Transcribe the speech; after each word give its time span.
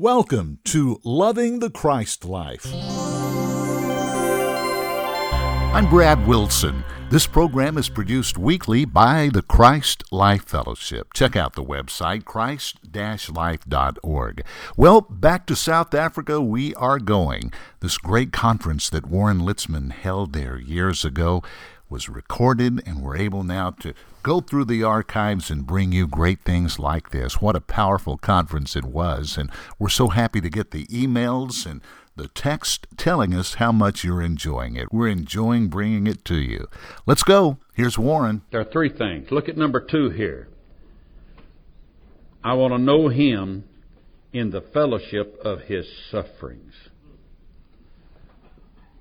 Welcome 0.00 0.60
to 0.66 1.00
Loving 1.02 1.58
the 1.58 1.70
Christ 1.70 2.24
Life. 2.24 2.72
I'm 5.74 5.90
Brad 5.90 6.24
Wilson. 6.24 6.84
This 7.10 7.26
program 7.26 7.76
is 7.76 7.88
produced 7.88 8.38
weekly 8.38 8.84
by 8.84 9.28
the 9.32 9.42
Christ 9.42 10.04
Life 10.12 10.44
Fellowship. 10.44 11.14
Check 11.14 11.34
out 11.34 11.54
the 11.54 11.64
website, 11.64 12.24
christ-life.org. 12.26 14.44
Well, 14.76 15.00
back 15.00 15.46
to 15.46 15.56
South 15.56 15.92
Africa 15.94 16.40
we 16.40 16.76
are 16.76 17.00
going. 17.00 17.52
This 17.80 17.98
great 17.98 18.30
conference 18.30 18.88
that 18.90 19.08
Warren 19.08 19.40
Litzman 19.40 19.90
held 19.90 20.32
there 20.32 20.60
years 20.60 21.04
ago 21.04 21.42
was 21.90 22.08
recorded, 22.08 22.82
and 22.86 23.02
we're 23.02 23.16
able 23.16 23.44
now 23.44 23.70
to 23.70 23.94
go 24.22 24.40
through 24.40 24.64
the 24.66 24.82
archives 24.82 25.50
and 25.50 25.66
bring 25.66 25.92
you 25.92 26.06
great 26.06 26.40
things 26.44 26.78
like 26.78 27.10
this. 27.10 27.40
What 27.40 27.56
a 27.56 27.60
powerful 27.60 28.16
conference 28.16 28.76
it 28.76 28.84
was, 28.84 29.36
and 29.36 29.50
we're 29.78 29.88
so 29.88 30.08
happy 30.08 30.40
to 30.40 30.50
get 30.50 30.70
the 30.70 30.86
emails 30.86 31.64
and 31.64 31.80
the 32.16 32.28
text 32.28 32.86
telling 32.96 33.32
us 33.32 33.54
how 33.54 33.72
much 33.72 34.04
you're 34.04 34.20
enjoying 34.20 34.76
it. 34.76 34.92
We're 34.92 35.08
enjoying 35.08 35.68
bringing 35.68 36.06
it 36.06 36.24
to 36.26 36.36
you. 36.36 36.66
Let's 37.06 37.22
go. 37.22 37.58
Here's 37.74 37.98
Warren. 37.98 38.42
There 38.50 38.60
are 38.60 38.64
three 38.64 38.90
things. 38.90 39.30
Look 39.30 39.48
at 39.48 39.56
number 39.56 39.80
two 39.80 40.10
here. 40.10 40.48
I 42.42 42.54
want 42.54 42.74
to 42.74 42.78
know 42.78 43.08
him 43.08 43.64
in 44.32 44.50
the 44.50 44.60
fellowship 44.60 45.38
of 45.44 45.62
his 45.62 45.86
sufferings. 46.10 46.74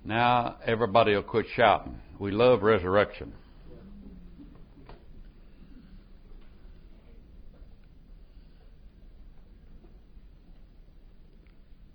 Now, 0.06 0.56
everybody 0.66 1.14
will 1.16 1.24
quit 1.24 1.48
shouting. 1.54 2.00
We 2.20 2.32
love 2.32 2.64
resurrection. 2.64 3.34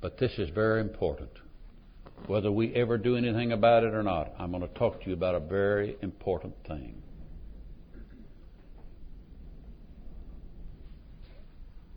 But 0.00 0.18
this 0.18 0.32
is 0.38 0.50
very 0.50 0.80
important. 0.80 1.30
Whether 2.27 2.52
we 2.52 2.74
ever 2.74 2.98
do 2.98 3.16
anything 3.16 3.52
about 3.52 3.84
it 3.84 3.94
or 3.94 4.02
not, 4.02 4.32
I'm 4.38 4.50
going 4.50 4.62
to 4.62 4.74
talk 4.74 5.00
to 5.02 5.08
you 5.08 5.14
about 5.14 5.34
a 5.34 5.41
very 5.41 5.97
important 6.02 6.54
thing. 6.66 7.02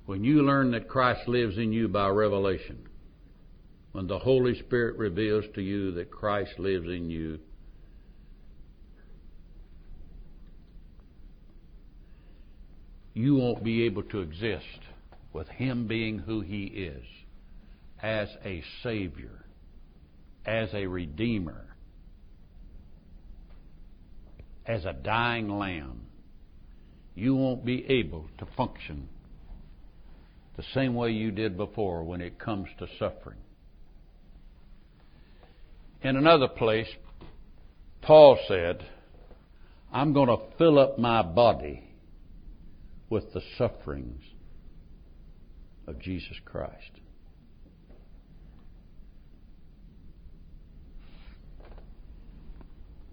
When 0.05 0.23
you 0.23 0.44
learn 0.44 0.72
that 0.72 0.88
Christ 0.88 1.28
lives 1.28 1.57
in 1.57 1.73
you 1.73 1.88
by 1.88 2.09
revelation, 2.09 2.88
when 3.91 4.07
the 4.07 4.19
Holy 4.19 4.57
Spirit 4.59 4.97
reveals 4.97 5.45
to 5.55 5.61
you 5.61 5.91
that 5.94 6.11
Christ 6.11 6.59
lives 6.59 6.88
in 6.88 7.09
you, 7.09 7.39
you 13.16 13.35
won't 13.35 13.63
be 13.63 13.83
able 13.83 14.03
to 14.03 14.19
exist 14.19 14.80
with 15.31 15.47
Him 15.47 15.88
being 15.88 16.19
who 16.19 16.41
He 16.41 16.66
is 16.66 17.03
as 18.03 18.27
a 18.44 18.61
Savior, 18.83 19.45
as 20.45 20.69
a 20.73 20.85
Redeemer, 20.85 21.66
as 24.66 24.83
a 24.83 24.91
dying 24.91 25.47
Lamb. 25.47 26.02
You 27.16 27.35
won't 27.35 27.66
be 27.66 27.85
able 27.88 28.27
to 28.39 28.45
function 28.57 29.07
the 30.57 30.63
same 30.73 30.94
way 30.94 31.11
you 31.11 31.31
did 31.31 31.55
before 31.55 32.03
when 32.03 32.19
it 32.19 32.38
comes 32.38 32.67
to 32.79 32.88
suffering. 33.00 33.39
In 36.02 36.17
another 36.17 36.50
place, 36.50 36.89
Paul 38.02 38.38
said, 38.50 38.85
I'm 39.94 40.11
going 40.11 40.27
to 40.27 40.57
fill 40.57 40.77
up 40.77 41.00
my 41.00 41.23
body 41.23 41.84
with 43.09 43.34
the 43.34 43.42
sufferings 43.58 44.22
of 45.88 46.00
Jesus 46.00 46.38
Christ. 46.44 47.00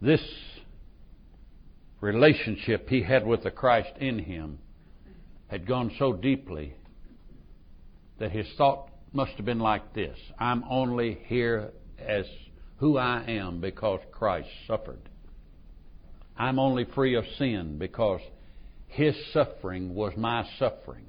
This 0.01 0.23
relationship 2.01 2.89
he 2.89 3.03
had 3.03 3.25
with 3.25 3.45
the 3.45 3.51
Christ 3.51 3.93
in 4.01 4.19
him 4.19 4.59
had 5.47 5.67
gone 5.67 5.93
so 5.99 6.13
deeply 6.13 6.75
that 8.19 8.33
his 8.33 8.47
thought 8.57 8.89
must 9.13 9.33
have 9.33 9.45
been 9.45 9.61
like 9.61 9.95
this 9.95 10.19
I'm 10.39 10.65
only 10.69 11.19
here 11.27 11.73
as 11.99 12.27
who 12.79 12.99
I 12.99 13.23
am 13.29 13.61
because 13.61 14.01
Christ 14.11 14.49
suffered. 14.67 15.09
I'm 16.37 16.59
only 16.59 16.85
free 16.85 17.15
of 17.15 17.25
sin 17.39 17.79
because 17.79 18.21
his 18.93 19.15
suffering 19.33 19.95
was 19.95 20.13
my 20.19 20.47
suffering. 20.59 21.07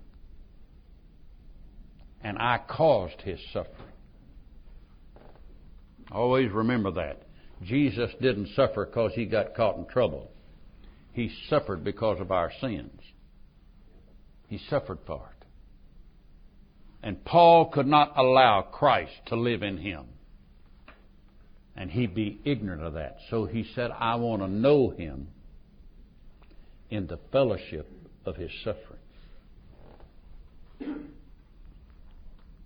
And 2.24 2.38
I 2.38 2.62
caused 2.66 3.20
his 3.22 3.40
suffering. 3.52 3.92
Always 6.10 6.50
remember 6.52 6.92
that. 6.92 7.24
Jesus 7.62 8.10
didn't 8.22 8.50
suffer 8.56 8.86
because 8.86 9.12
he 9.16 9.26
got 9.26 9.54
caught 9.56 9.76
in 9.76 9.86
trouble. 9.86 10.32
He 11.12 11.30
suffered 11.50 11.84
because 11.84 12.22
of 12.22 12.32
our 12.32 12.54
sins. 12.62 13.02
He 14.48 14.62
suffered 14.70 15.00
for 15.06 15.30
it. 15.38 15.46
And 17.04 17.26
Paul 17.26 17.70
could 17.70 17.88
not 17.88 18.14
allow 18.16 18.62
Christ 18.62 19.12
to 19.26 19.36
live 19.36 19.62
in 19.62 19.78
him. 19.78 20.06
And 21.76 21.92
he'd 21.92 22.16
be 22.16 22.40
ignorant 22.46 22.82
of 22.82 22.94
that. 22.94 23.18
So 23.30 23.44
he 23.46 23.66
said, 23.76 23.92
I 23.92 24.16
want 24.16 24.42
to 24.42 24.48
know 24.48 24.92
him 24.92 25.28
in 26.94 27.08
the 27.08 27.18
fellowship 27.32 27.90
of 28.24 28.36
his 28.36 28.52
suffering. 28.64 29.00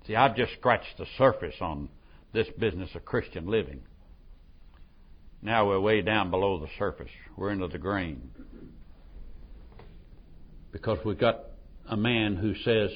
See, 0.06 0.16
I've 0.16 0.36
just 0.36 0.52
scratched 0.54 0.98
the 0.98 1.06
surface 1.18 1.56
on 1.62 1.88
this 2.34 2.48
business 2.60 2.90
of 2.94 3.06
Christian 3.06 3.48
living. 3.48 3.84
Now 5.42 5.68
we're 5.68 5.80
way 5.80 6.02
down 6.02 6.30
below 6.30 6.60
the 6.60 6.68
surface. 6.78 7.12
We're 7.38 7.52
into 7.52 7.70
the 7.70 7.78
grain. 7.78 8.32
Because 10.74 10.98
we've 11.06 11.18
got 11.18 11.40
a 11.90 11.96
man 11.96 12.36
who 12.36 12.54
says, 12.66 12.90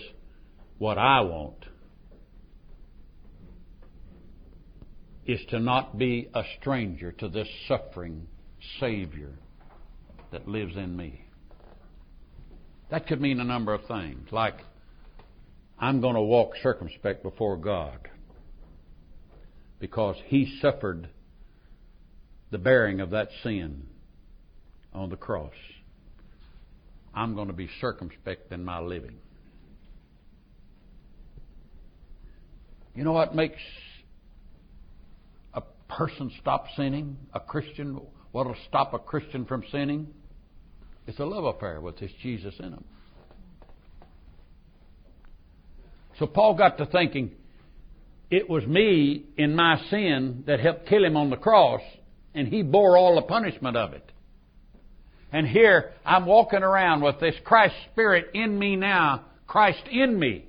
What 0.79 0.97
I 0.97 1.21
want 1.21 1.65
is 5.25 5.39
to 5.51 5.59
not 5.59 5.97
be 5.97 6.29
a 6.33 6.43
stranger 6.59 7.13
to 7.13 7.29
this 7.29 7.47
suffering 7.69 8.27
Savior 8.81 9.39
that 10.31 10.47
lives 10.47 10.75
in 10.75 10.95
me. 10.95 11.25
That 12.89 13.07
could 13.07 13.21
mean 13.21 13.39
a 13.39 13.43
number 13.43 13.73
of 13.73 13.85
things, 13.85 14.27
like 14.31 14.55
I'm 15.79 16.01
going 16.01 16.15
to 16.15 16.21
walk 16.21 16.53
circumspect 16.61 17.23
before 17.23 17.57
God 17.57 18.09
because 19.79 20.15
He 20.27 20.59
suffered 20.61 21.09
the 22.51 22.57
bearing 22.57 22.99
of 22.99 23.11
that 23.11 23.29
sin 23.43 23.87
on 24.93 25.09
the 25.09 25.15
cross. 25.15 25.53
I'm 27.13 27.33
going 27.35 27.47
to 27.47 27.53
be 27.53 27.69
circumspect 27.79 28.51
in 28.51 28.63
my 28.63 28.79
living. 28.79 29.17
You 32.93 33.03
know 33.03 33.13
what 33.13 33.33
makes 33.33 33.61
a 35.53 35.61
person 35.89 36.31
stop 36.41 36.65
sinning? 36.75 37.17
A 37.33 37.39
Christian, 37.39 38.01
what'll 38.33 38.55
stop 38.67 38.93
a 38.93 38.99
Christian 38.99 39.45
from 39.45 39.63
sinning? 39.71 40.07
It's 41.11 41.19
a 41.19 41.25
love 41.25 41.43
affair 41.43 41.81
with 41.81 41.99
this 41.99 42.11
Jesus 42.23 42.55
in 42.57 42.71
them. 42.71 42.85
So 46.17 46.25
Paul 46.25 46.55
got 46.55 46.77
to 46.77 46.85
thinking, 46.85 47.31
it 48.29 48.49
was 48.49 48.65
me 48.65 49.25
in 49.35 49.53
my 49.53 49.83
sin 49.89 50.45
that 50.47 50.61
helped 50.61 50.87
kill 50.87 51.03
him 51.03 51.17
on 51.17 51.29
the 51.29 51.35
cross, 51.35 51.81
and 52.33 52.47
he 52.47 52.63
bore 52.63 52.97
all 52.97 53.15
the 53.15 53.23
punishment 53.23 53.75
of 53.75 53.91
it. 53.91 54.09
And 55.33 55.45
here 55.45 55.91
I'm 56.05 56.25
walking 56.25 56.63
around 56.63 57.01
with 57.01 57.19
this 57.19 57.35
Christ 57.43 57.75
Spirit 57.91 58.27
in 58.33 58.57
me 58.57 58.77
now, 58.77 59.25
Christ 59.47 59.83
in 59.91 60.17
me, 60.17 60.45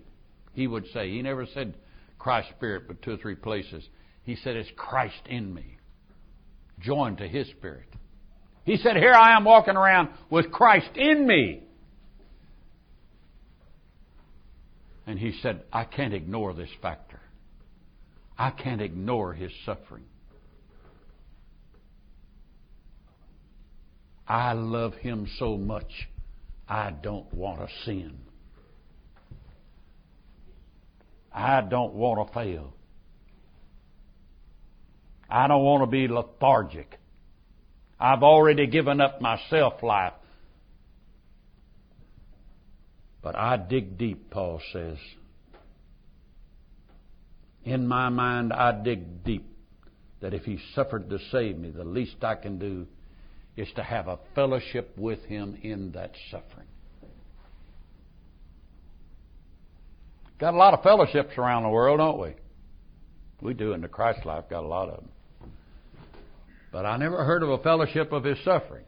he 0.52 0.68
would 0.68 0.86
say. 0.94 1.10
He 1.10 1.22
never 1.22 1.44
said 1.52 1.74
Christ 2.20 2.50
Spirit 2.50 2.86
but 2.86 3.02
two 3.02 3.14
or 3.14 3.16
three 3.16 3.34
places. 3.34 3.82
He 4.22 4.36
said 4.36 4.54
it's 4.54 4.70
Christ 4.76 5.26
in 5.26 5.52
me, 5.52 5.78
joined 6.78 7.18
to 7.18 7.26
His 7.26 7.48
Spirit. 7.48 7.88
He 8.64 8.76
said, 8.76 8.96
Here 8.96 9.12
I 9.12 9.36
am 9.36 9.44
walking 9.44 9.76
around 9.76 10.10
with 10.30 10.50
Christ 10.50 10.96
in 10.96 11.26
me. 11.26 11.62
And 15.06 15.18
he 15.18 15.32
said, 15.42 15.62
I 15.72 15.84
can't 15.84 16.14
ignore 16.14 16.54
this 16.54 16.70
factor. 16.80 17.20
I 18.38 18.50
can't 18.50 18.80
ignore 18.80 19.32
his 19.32 19.50
suffering. 19.66 20.04
I 24.26 24.52
love 24.52 24.94
him 24.94 25.28
so 25.38 25.56
much, 25.56 26.08
I 26.68 26.90
don't 26.90 27.32
want 27.34 27.60
to 27.60 27.68
sin. 27.84 28.18
I 31.34 31.60
don't 31.62 31.94
want 31.94 32.26
to 32.26 32.32
fail. 32.32 32.74
I 35.28 35.48
don't 35.48 35.64
want 35.64 35.82
to 35.82 35.86
be 35.86 36.08
lethargic. 36.08 36.98
I've 38.02 38.24
already 38.24 38.66
given 38.66 39.00
up 39.00 39.20
my 39.20 39.40
self 39.48 39.80
life. 39.80 40.14
But 43.22 43.36
I 43.36 43.56
dig 43.56 43.96
deep, 43.96 44.28
Paul 44.28 44.60
says. 44.72 44.98
In 47.62 47.86
my 47.86 48.08
mind, 48.08 48.52
I 48.52 48.72
dig 48.82 49.22
deep 49.22 49.46
that 50.20 50.34
if 50.34 50.42
he 50.42 50.58
suffered 50.74 51.10
to 51.10 51.20
save 51.30 51.56
me, 51.56 51.70
the 51.70 51.84
least 51.84 52.16
I 52.22 52.34
can 52.34 52.58
do 52.58 52.88
is 53.56 53.68
to 53.76 53.84
have 53.84 54.08
a 54.08 54.18
fellowship 54.34 54.94
with 54.98 55.22
him 55.26 55.56
in 55.62 55.92
that 55.92 56.10
suffering. 56.32 56.66
Got 60.40 60.54
a 60.54 60.56
lot 60.56 60.74
of 60.74 60.82
fellowships 60.82 61.38
around 61.38 61.62
the 61.62 61.68
world, 61.68 61.98
don't 61.98 62.20
we? 62.20 62.34
We 63.40 63.54
do 63.54 63.74
in 63.74 63.80
the 63.80 63.86
Christ 63.86 64.26
life, 64.26 64.46
got 64.50 64.64
a 64.64 64.66
lot 64.66 64.88
of 64.88 64.96
them. 64.96 65.08
But 66.72 66.86
I 66.86 66.96
never 66.96 67.22
heard 67.24 67.42
of 67.42 67.50
a 67.50 67.58
fellowship 67.58 68.12
of 68.12 68.24
his 68.24 68.38
suffering. 68.44 68.84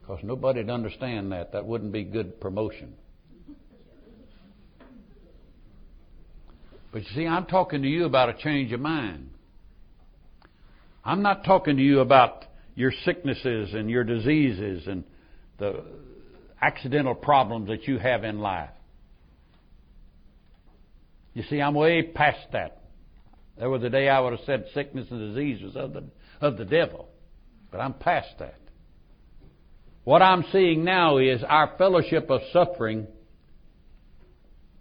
Because 0.00 0.20
nobody'd 0.22 0.70
understand 0.70 1.32
that. 1.32 1.52
That 1.52 1.66
wouldn't 1.66 1.92
be 1.92 2.04
good 2.04 2.40
promotion. 2.40 2.94
But 6.92 7.02
you 7.02 7.08
see, 7.14 7.26
I'm 7.26 7.46
talking 7.46 7.82
to 7.82 7.88
you 7.88 8.04
about 8.04 8.28
a 8.28 8.34
change 8.34 8.72
of 8.72 8.80
mind. 8.80 9.30
I'm 11.04 11.22
not 11.22 11.44
talking 11.44 11.76
to 11.76 11.82
you 11.82 12.00
about 12.00 12.44
your 12.76 12.92
sicknesses 13.04 13.74
and 13.74 13.90
your 13.90 14.04
diseases 14.04 14.86
and 14.86 15.02
the 15.58 15.84
accidental 16.62 17.14
problems 17.14 17.68
that 17.68 17.88
you 17.88 17.98
have 17.98 18.22
in 18.22 18.38
life. 18.38 18.70
You 21.34 21.42
see, 21.50 21.60
I'm 21.60 21.74
way 21.74 22.02
past 22.02 22.46
that. 22.52 22.75
There 23.58 23.70
was 23.70 23.82
a 23.82 23.90
day 23.90 24.08
I 24.08 24.20
would 24.20 24.32
have 24.32 24.44
said 24.44 24.66
sickness 24.74 25.06
and 25.10 25.34
disease 25.34 25.62
was 25.62 25.76
of 25.76 25.92
the, 25.92 26.04
of 26.40 26.58
the 26.58 26.64
devil. 26.64 27.08
But 27.70 27.80
I'm 27.80 27.94
past 27.94 28.38
that. 28.38 28.58
What 30.04 30.22
I'm 30.22 30.44
seeing 30.52 30.84
now 30.84 31.18
is 31.18 31.42
our 31.42 31.74
fellowship 31.78 32.30
of 32.30 32.40
suffering 32.52 33.06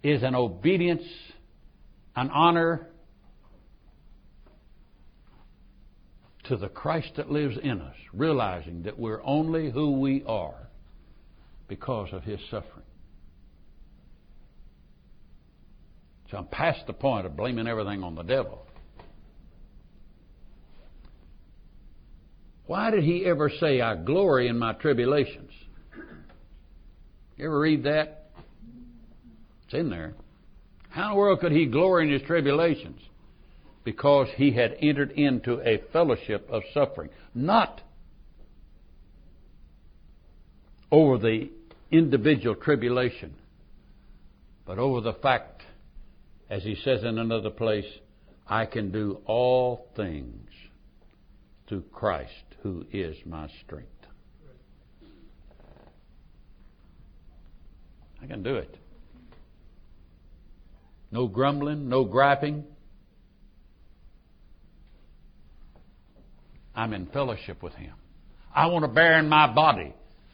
is 0.04 0.22
an 0.22 0.36
obedience, 0.36 1.04
an 2.16 2.30
honor 2.30 2.88
to 6.44 6.57
the 6.57 6.68
Christ 6.68 7.13
that 7.18 7.31
lives 7.31 7.57
in 7.62 7.81
us, 7.81 7.95
realizing 8.13 8.83
that 8.83 9.00
we're 9.00 9.24
only 9.24 9.72
who 9.72 10.00
we 10.00 10.24
are 10.27 10.69
because 11.68 12.10
of 12.12 12.24
His 12.24 12.39
suffering. 12.51 12.85
So 16.31 16.38
I'm 16.38 16.48
past 16.48 16.88
the 16.88 16.94
point 16.94 17.25
of 17.25 17.38
blaming 17.38 17.68
everything 17.68 18.04
on 18.04 18.16
the 18.16 18.24
devil. 18.24 18.66
Why 22.66 22.89
did 22.89 23.04
he 23.04 23.25
ever 23.25 23.51
say, 23.60 23.80
I 23.80 23.95
glory 23.95 24.48
in 24.48 24.57
my 24.57 24.74
tribulations? 24.74 25.51
You 27.38 27.45
ever 27.45 27.60
read 27.60 27.83
that? 27.83 28.31
It's 29.66 29.74
in 29.74 29.89
there. 29.89 30.13
How 30.89 31.10
in 31.10 31.10
the 31.12 31.16
world 31.18 31.39
could 31.42 31.51
he 31.51 31.66
glory 31.66 32.07
in 32.07 32.13
his 32.13 32.22
tribulations? 32.24 33.01
Because 33.83 34.27
he 34.36 34.51
had 34.51 34.77
entered 34.81 35.12
into 35.12 35.60
a 35.62 35.81
fellowship 35.94 36.48
of 36.50 36.63
suffering. 36.74 37.10
Not 37.36 37.81
over 40.92 41.18
the 41.18 41.50
individual 41.92 42.56
tribulation, 42.56 43.36
but 44.66 44.80
over 44.80 45.01
the 45.01 45.13
fact, 45.13 45.62
as 46.50 46.63
he 46.63 46.75
says 46.75 47.03
in 47.03 47.18
another 47.18 47.50
place, 47.50 47.86
I 48.47 48.65
can 48.65 48.92
do 48.92 49.19
all 49.25 49.88
things 49.95 50.50
through 51.68 51.83
Christ 51.92 52.31
who 52.62 52.86
is 52.92 53.15
my 53.25 53.50
strength. 53.65 53.89
I 58.21 58.27
can 58.27 58.44
do 58.44 58.56
it. 58.56 58.77
No 61.12 61.27
grumbling, 61.27 61.89
no 61.89 62.03
griping. 62.03 62.65
I'm 66.75 66.94
in 66.94 67.06
fellowship 67.07 67.63
with 67.63 67.74
Him. 67.74 67.94
I 68.53 68.68
want 68.68 68.83
to 68.83 68.89
bear 68.89 69.19
in 69.19 69.30
my 69.30 69.53
body 69.53 69.94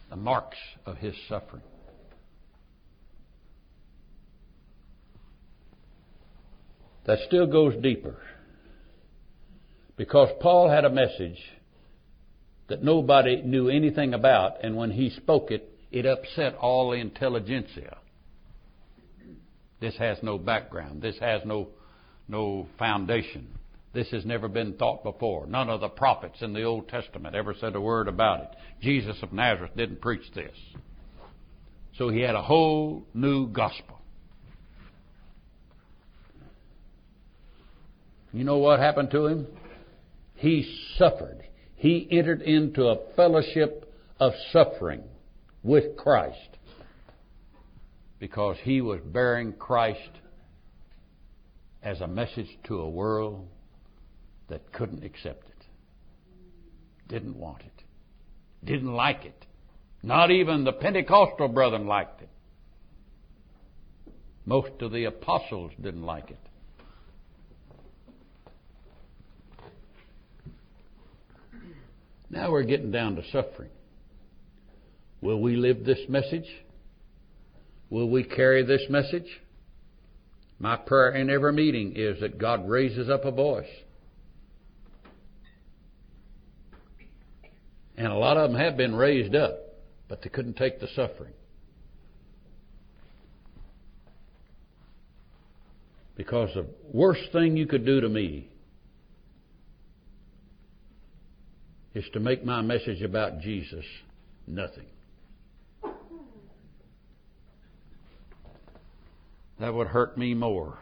the 0.09 0.15
marks 0.15 0.57
of 0.85 0.97
His 0.97 1.13
suffering. 1.29 1.63
That 7.11 7.19
still 7.27 7.45
goes 7.45 7.73
deeper. 7.83 8.15
Because 9.97 10.29
Paul 10.39 10.69
had 10.69 10.85
a 10.85 10.89
message 10.89 11.37
that 12.69 12.85
nobody 12.85 13.41
knew 13.41 13.67
anything 13.67 14.13
about, 14.13 14.63
and 14.63 14.77
when 14.77 14.91
he 14.91 15.09
spoke 15.09 15.51
it, 15.51 15.77
it 15.91 16.05
upset 16.05 16.55
all 16.55 16.91
the 16.91 16.99
intelligentsia. 16.99 17.97
This 19.81 19.93
has 19.97 20.19
no 20.23 20.37
background. 20.37 21.01
This 21.01 21.17
has 21.19 21.41
no, 21.43 21.67
no 22.29 22.67
foundation. 22.79 23.59
This 23.93 24.09
has 24.11 24.25
never 24.25 24.47
been 24.47 24.75
thought 24.75 25.03
before. 25.03 25.47
None 25.47 25.69
of 25.69 25.81
the 25.81 25.89
prophets 25.89 26.37
in 26.41 26.53
the 26.53 26.63
Old 26.63 26.87
Testament 26.87 27.35
ever 27.35 27.53
said 27.59 27.75
a 27.75 27.81
word 27.81 28.07
about 28.07 28.39
it. 28.39 28.49
Jesus 28.79 29.17
of 29.21 29.33
Nazareth 29.33 29.75
didn't 29.75 29.99
preach 29.99 30.31
this. 30.33 30.55
So 31.97 32.07
he 32.07 32.21
had 32.21 32.35
a 32.35 32.41
whole 32.41 33.03
new 33.13 33.49
gospel. 33.49 34.00
You 38.33 38.43
know 38.43 38.57
what 38.57 38.79
happened 38.79 39.11
to 39.11 39.27
him? 39.27 39.47
He 40.35 40.77
suffered 40.97 41.41
he 41.81 42.07
entered 42.11 42.43
into 42.43 42.83
a 42.83 42.97
fellowship 43.15 43.91
of 44.19 44.33
suffering 44.53 45.01
with 45.63 45.97
Christ 45.97 46.59
because 48.19 48.55
he 48.61 48.81
was 48.81 48.99
bearing 49.03 49.53
Christ 49.53 50.11
as 51.81 51.99
a 51.99 52.07
message 52.07 52.49
to 52.65 52.81
a 52.81 52.87
world 52.87 53.47
that 54.47 54.71
couldn't 54.71 55.03
accept 55.03 55.49
it, 55.49 55.65
didn't 57.09 57.35
want 57.35 57.61
it, 57.61 57.83
didn't 58.63 58.93
like 58.93 59.25
it. 59.25 59.47
Not 60.03 60.29
even 60.29 60.65
the 60.65 60.71
Pentecostal 60.71 61.47
brethren 61.47 61.87
liked 61.87 62.21
it. 62.21 62.29
Most 64.45 64.73
of 64.81 64.91
the 64.91 65.05
apostles 65.05 65.71
didn't 65.81 66.03
like 66.03 66.29
it. 66.29 66.37
Now 72.31 72.49
we're 72.49 72.63
getting 72.63 72.91
down 72.91 73.17
to 73.17 73.23
suffering. 73.31 73.69
Will 75.19 75.41
we 75.41 75.57
live 75.57 75.83
this 75.83 75.99
message? 76.07 76.47
Will 77.89 78.09
we 78.09 78.23
carry 78.23 78.65
this 78.65 78.83
message? 78.89 79.27
My 80.57 80.77
prayer 80.77 81.11
in 81.11 81.29
every 81.29 81.51
meeting 81.51 81.93
is 81.97 82.21
that 82.21 82.37
God 82.37 82.67
raises 82.69 83.09
up 83.09 83.25
a 83.25 83.31
voice. 83.31 83.67
And 87.97 88.07
a 88.07 88.15
lot 88.15 88.37
of 88.37 88.49
them 88.49 88.59
have 88.59 88.77
been 88.77 88.95
raised 88.95 89.35
up, 89.35 89.59
but 90.07 90.21
they 90.21 90.29
couldn't 90.29 90.55
take 90.55 90.79
the 90.79 90.87
suffering. 90.95 91.33
Because 96.15 96.49
the 96.55 96.65
worst 96.93 97.23
thing 97.33 97.57
you 97.57 97.67
could 97.67 97.85
do 97.85 97.99
to 97.99 98.07
me 98.07 98.50
is 101.93 102.05
to 102.13 102.19
make 102.19 102.45
my 102.45 102.61
message 102.61 103.01
about 103.01 103.41
Jesus 103.41 103.85
nothing. 104.47 104.85
That 109.59 109.73
would 109.73 109.87
hurt 109.87 110.17
me 110.17 110.33
more 110.33 110.79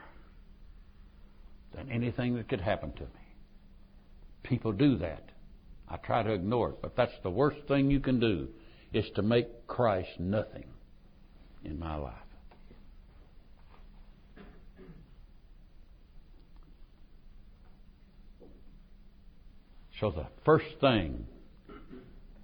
than 1.76 1.92
anything 1.92 2.36
that 2.36 2.48
could 2.48 2.62
happen 2.62 2.94
to 2.94 3.02
me. 3.02 3.08
People 4.44 4.72
do 4.72 4.98
that. 4.98 5.24
I 5.90 5.98
try 5.98 6.24
to 6.24 6.32
ignore 6.32 6.70
it, 6.70 6.82
but 6.82 6.96
that's 6.96 7.18
the 7.24 7.30
worst 7.30 7.58
thing 7.68 7.90
you 7.92 8.00
can 8.00 8.20
do 8.20 8.48
is 8.94 9.06
to 9.16 9.22
make 9.22 9.68
Christ 9.68 10.20
nothing 10.20 10.66
in 11.64 11.78
my 11.78 11.96
life. 11.96 12.14
So 20.00 20.12
the 20.12 20.28
first 20.46 20.66
thing 20.80 21.26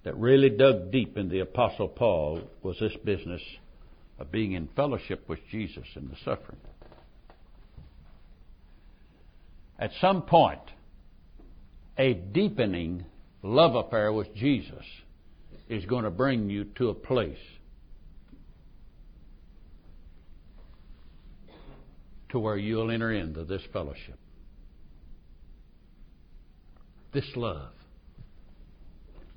that 0.04 0.16
really 0.16 0.50
dug 0.50 0.92
deep 0.92 1.16
in 1.16 1.28
the 1.28 1.40
Apostle 1.40 1.88
Paul 1.88 2.42
was 2.62 2.76
this 2.78 2.96
business 3.04 3.40
of 4.18 4.30
being 4.30 4.52
in 4.52 4.68
fellowship 4.76 5.28
with 5.28 5.38
Jesus 5.50 5.86
in 5.94 6.08
the 6.08 6.16
suffering. 6.24 6.60
At 9.78 9.90
some 10.00 10.22
point, 10.22 10.60
a 11.98 12.14
deepening 12.14 13.04
love 13.42 13.74
affair 13.74 14.12
with 14.12 14.34
Jesus 14.34 14.84
is 15.68 15.84
going 15.86 16.04
to 16.04 16.10
bring 16.10 16.50
you 16.50 16.64
to 16.76 16.90
a 16.90 16.94
place 16.94 17.38
to 22.30 22.38
where 22.38 22.56
you'll 22.56 22.90
enter 22.90 23.12
into 23.12 23.44
this 23.44 23.62
fellowship 23.72 24.18
this 27.16 27.34
love. 27.34 27.70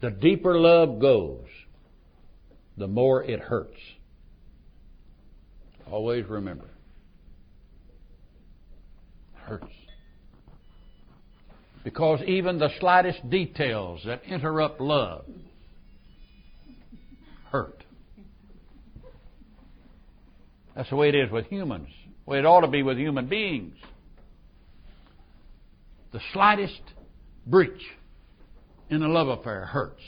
The 0.01 0.11
deeper 0.11 0.59
love 0.59 0.99
goes, 0.99 1.47
the 2.77 2.87
more 2.87 3.23
it 3.23 3.39
hurts. 3.39 3.79
Always 5.89 6.25
remember. 6.25 6.69
hurts. 9.35 9.73
Because 11.85 12.21
even 12.27 12.59
the 12.59 12.69
slightest 12.81 13.27
details 13.29 14.01
that 14.05 14.23
interrupt 14.25 14.81
love 14.81 15.23
hurt. 17.49 17.85
That's 20.75 20.89
the 20.89 20.97
way 20.97 21.07
it 21.07 21.15
is 21.15 21.31
with 21.31 21.45
humans. 21.45 21.87
The 22.25 22.31
way 22.31 22.39
it 22.39 22.45
ought 22.45 22.61
to 22.61 22.67
be 22.67 22.83
with 22.83 22.97
human 22.97 23.27
beings. 23.27 23.75
The 26.11 26.19
slightest 26.33 26.81
breach 27.49 27.81
in 28.89 29.01
a 29.01 29.07
love 29.07 29.27
affair 29.27 29.65
hurts. 29.65 30.01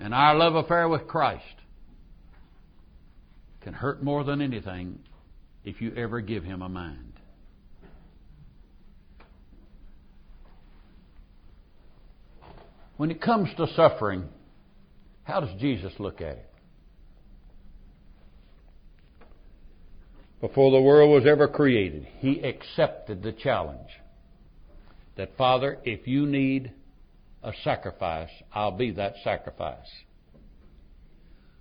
And 0.00 0.14
our 0.14 0.34
love 0.34 0.54
affair 0.54 0.88
with 0.88 1.06
Christ 1.06 1.44
can 3.60 3.74
hurt 3.74 4.02
more 4.02 4.24
than 4.24 4.40
anything 4.40 4.98
if 5.62 5.82
you 5.82 5.92
ever 5.94 6.20
give 6.20 6.42
Him 6.42 6.62
a 6.62 6.68
mind. 6.68 7.12
When 12.96 13.10
it 13.10 13.20
comes 13.20 13.48
to 13.56 13.66
suffering, 13.76 14.28
how 15.24 15.40
does 15.40 15.60
Jesus 15.60 15.92
look 15.98 16.20
at 16.20 16.36
it? 16.36 16.49
Before 20.40 20.70
the 20.70 20.80
world 20.80 21.10
was 21.10 21.26
ever 21.26 21.48
created, 21.48 22.06
He 22.18 22.40
accepted 22.40 23.22
the 23.22 23.32
challenge 23.32 23.88
that, 25.16 25.36
Father, 25.36 25.78
if 25.84 26.06
you 26.08 26.26
need 26.26 26.72
a 27.42 27.52
sacrifice, 27.62 28.30
I'll 28.52 28.76
be 28.76 28.92
that 28.92 29.14
sacrifice. 29.22 29.88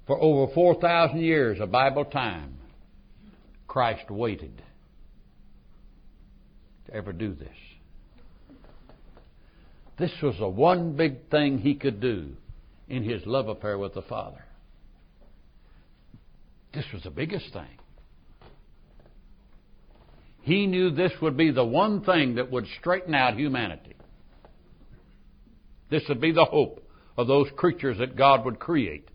For 0.07 0.19
over 0.19 0.51
4,000 0.53 1.19
years 1.19 1.59
of 1.59 1.71
Bible 1.71 2.05
time, 2.05 2.57
Christ 3.67 4.09
waited 4.09 4.61
to 6.87 6.93
ever 6.93 7.13
do 7.13 7.35
this. 7.35 7.49
This 9.97 10.11
was 10.23 10.35
the 10.39 10.47
one 10.47 10.93
big 10.93 11.29
thing 11.29 11.59
he 11.59 11.75
could 11.75 11.99
do 11.99 12.31
in 12.87 13.03
his 13.03 13.25
love 13.25 13.49
affair 13.49 13.77
with 13.77 13.93
the 13.93 14.01
Father. 14.01 14.43
This 16.73 16.85
was 16.93 17.03
the 17.03 17.09
biggest 17.09 17.51
thing. 17.51 17.78
He 20.49 20.65
knew 20.65 20.89
this 20.89 21.11
would 21.21 21.37
be 21.37 21.51
the 21.51 21.63
one 21.63 22.01
thing 22.01 22.35
that 22.35 22.49
would 22.49 22.65
straighten 22.79 23.13
out 23.13 23.35
humanity. 23.35 23.93
This 25.91 26.01
would 26.09 26.19
be 26.19 26.31
the 26.31 26.43
hope 26.43 26.83
of 27.15 27.27
those 27.27 27.45
creatures 27.55 27.99
that 27.99 28.15
God 28.15 28.45
would 28.45 28.57
create. 28.57 29.07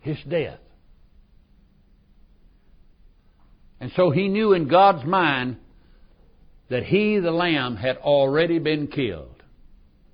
His 0.00 0.18
death. 0.28 0.58
And 3.80 3.92
so 3.96 4.10
he 4.10 4.28
knew 4.28 4.52
in 4.52 4.68
God's 4.68 5.06
mind 5.06 5.56
that 6.68 6.82
he, 6.82 7.18
the 7.18 7.30
Lamb, 7.30 7.76
had 7.76 7.96
already 7.96 8.58
been 8.58 8.88
killed 8.88 9.42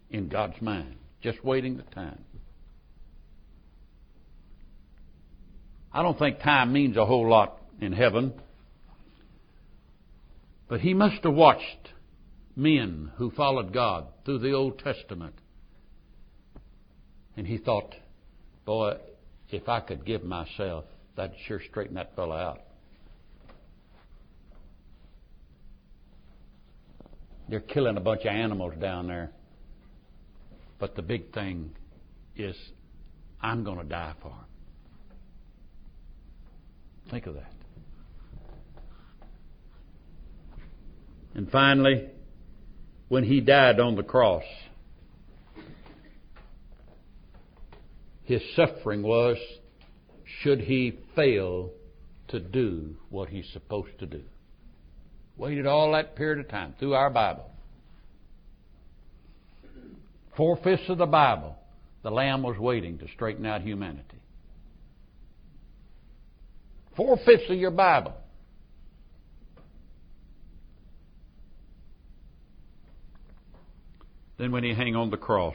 in 0.09 0.29
God's 0.29 0.63
mind, 0.63 0.95
just 1.21 1.45
waiting 1.45 1.79
the 1.79 1.83
time. 1.83 2.25
I 5.93 6.01
don't 6.05 6.17
think 6.17 6.39
time 6.39 6.73
means 6.73 6.97
a 6.97 7.05
whole 7.05 7.29
lot 7.29 7.61
in 7.81 7.93
heaven, 7.93 8.35
but 10.71 10.81
he 10.81 10.95
must 10.95 11.25
have 11.25 11.35
watched 11.35 11.91
men 12.55 13.11
who 13.17 13.33
followed 13.33 13.73
God 13.73 14.07
through 14.25 14.39
the 14.39 14.53
Old 14.53 14.79
Testament. 14.79 15.35
And 17.37 17.45
he 17.45 17.59
thought, 17.59 17.93
boy, 18.65 18.95
if 19.51 19.69
I 19.69 19.81
could 19.81 20.07
give 20.07 20.23
myself, 20.23 20.85
that'd 21.17 21.35
sure 21.49 21.61
straighten 21.69 21.97
that 21.97 22.15
fellow 22.15 22.37
out. 22.37 22.61
They're 27.49 27.59
killing 27.59 27.97
a 27.97 28.01
bunch 28.01 28.21
of 28.21 28.29
animals 28.29 28.75
down 28.81 29.09
there. 29.09 29.33
But 30.79 30.95
the 30.95 31.03
big 31.03 31.35
thing 31.35 31.73
is, 32.37 32.55
I'm 33.43 33.65
going 33.65 33.79
to 33.79 33.85
die 33.85 34.15
for 34.23 34.29
him. 34.29 34.45
Think 37.11 37.27
of 37.27 37.35
that. 37.35 37.60
And 41.35 41.51
finally, 41.51 42.09
when 43.09 43.25
he 43.25 43.41
died 43.41 43.81
on 43.81 43.97
the 43.97 44.03
cross, 44.03 44.45
his 48.25 48.43
suffering 48.55 49.03
was 49.03 49.37
should 50.43 50.61
he 50.61 50.99
fail 51.17 51.71
to 52.29 52.41
do 52.41 52.97
what 53.09 53.29
he's 53.29 53.49
supposed 53.53 53.99
to 53.99 54.07
do. 54.07 54.23
Waited 55.37 55.67
all 55.67 55.93
that 55.93 56.17
period 56.17 56.39
of 56.39 56.49
time 56.49 56.75
through 56.79 56.95
our 56.95 57.11
Bible. 57.11 57.51
Four 60.37 60.57
fifths 60.63 60.89
of 60.89 60.99
the 60.99 61.07
Bible, 61.07 61.57
the 62.03 62.11
Lamb 62.11 62.43
was 62.43 62.57
waiting 62.59 62.99
to 62.99 63.07
straighten 63.15 63.45
out 63.45 63.63
humanity. 63.63 64.23
Four 66.97 67.17
fifths 67.25 67.51
of 67.51 67.57
your 67.57 67.71
Bible. 67.71 68.15
Then 74.41 74.53
when 74.53 74.65
he 74.65 74.73
hang 74.73 74.97
on 74.97 75.11
the 75.11 75.19
cross, 75.19 75.55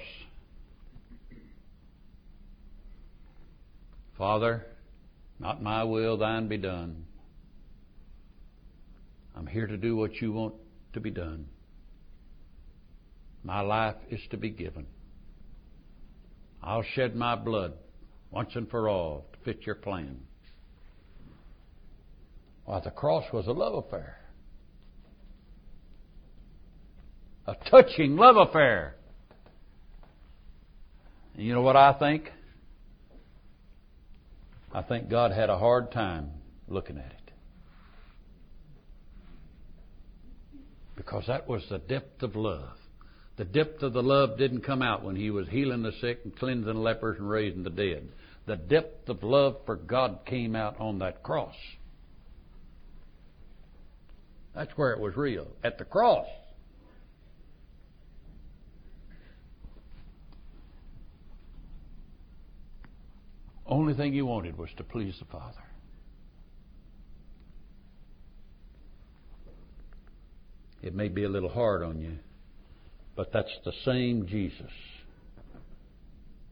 Father, 4.15 4.63
not 5.39 5.59
my 5.59 5.83
will, 5.83 6.17
thine 6.17 6.47
be 6.47 6.59
done. 6.59 7.07
I'm 9.35 9.47
here 9.47 9.65
to 9.65 9.75
do 9.75 9.95
what 9.95 10.21
you 10.21 10.31
want 10.31 10.53
to 10.93 10.99
be 10.99 11.09
done. 11.09 11.47
My 13.43 13.61
life 13.61 13.95
is 14.11 14.19
to 14.29 14.37
be 14.37 14.51
given. 14.51 14.85
I'll 16.61 16.85
shed 16.93 17.15
my 17.15 17.35
blood 17.35 17.73
once 18.29 18.51
and 18.53 18.69
for 18.69 18.87
all 18.87 19.25
to 19.33 19.39
fit 19.39 19.65
your 19.65 19.73
plan. 19.73 20.19
Why, 22.65 22.81
the 22.81 22.91
cross 22.91 23.25
was 23.33 23.47
a 23.47 23.51
love 23.51 23.83
affair. 23.83 24.19
A 27.47 27.55
touching 27.69 28.15
love 28.15 28.37
affair. 28.37 28.95
And 31.35 31.45
you 31.45 31.53
know 31.53 31.61
what 31.61 31.75
I 31.75 31.93
think? 31.93 32.31
I 34.73 34.81
think 34.81 35.09
God 35.09 35.31
had 35.31 35.49
a 35.49 35.57
hard 35.57 35.91
time 35.91 36.31
looking 36.67 36.97
at 36.97 37.05
it. 37.05 37.31
Because 40.95 41.25
that 41.27 41.47
was 41.47 41.63
the 41.69 41.77
depth 41.77 42.23
of 42.23 42.35
love. 42.35 42.77
The 43.37 43.45
depth 43.45 43.83
of 43.83 43.93
the 43.93 44.01
love 44.01 44.37
didn't 44.37 44.61
come 44.61 44.81
out 44.81 45.03
when 45.03 45.15
he 45.15 45.29
was 45.29 45.47
healing 45.49 45.83
the 45.83 45.91
sick 45.99 46.21
and 46.23 46.35
cleansing 46.35 46.75
lepers 46.75 47.19
and 47.19 47.29
raising 47.29 47.63
the 47.63 47.69
dead. 47.69 48.07
The 48.47 48.55
depth 48.55 49.09
of 49.09 49.23
love 49.23 49.57
for 49.65 49.75
God 49.75 50.19
came 50.25 50.55
out 50.55 50.79
on 50.79 50.99
that 50.99 51.21
cross. 51.21 51.55
That's 54.53 54.71
where 54.77 54.93
it 54.93 54.99
was 54.99 55.17
real. 55.17 55.47
At 55.63 55.77
the 55.77 55.83
cross. 55.83 56.27
Only 63.65 63.93
thing 63.93 64.13
he 64.13 64.21
wanted 64.21 64.57
was 64.57 64.69
to 64.77 64.83
please 64.83 65.15
the 65.19 65.25
Father. 65.25 65.63
It 70.83 70.93
may 70.93 71.07
be 71.07 71.23
a 71.23 71.29
little 71.29 71.49
hard 71.49 71.81
on 71.81 71.99
you, 71.99 72.19
but 73.15 73.33
that's 73.33 73.57
the 73.63 73.73
same 73.83 74.27
Jesus 74.27 74.71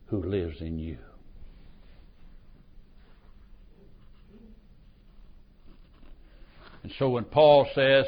who 0.07 0.23
lives 0.23 0.59
in 0.59 0.79
you. 0.79 0.97
And 6.81 6.91
so 6.97 7.09
when 7.09 7.25
Paul 7.25 7.67
says, 7.75 8.05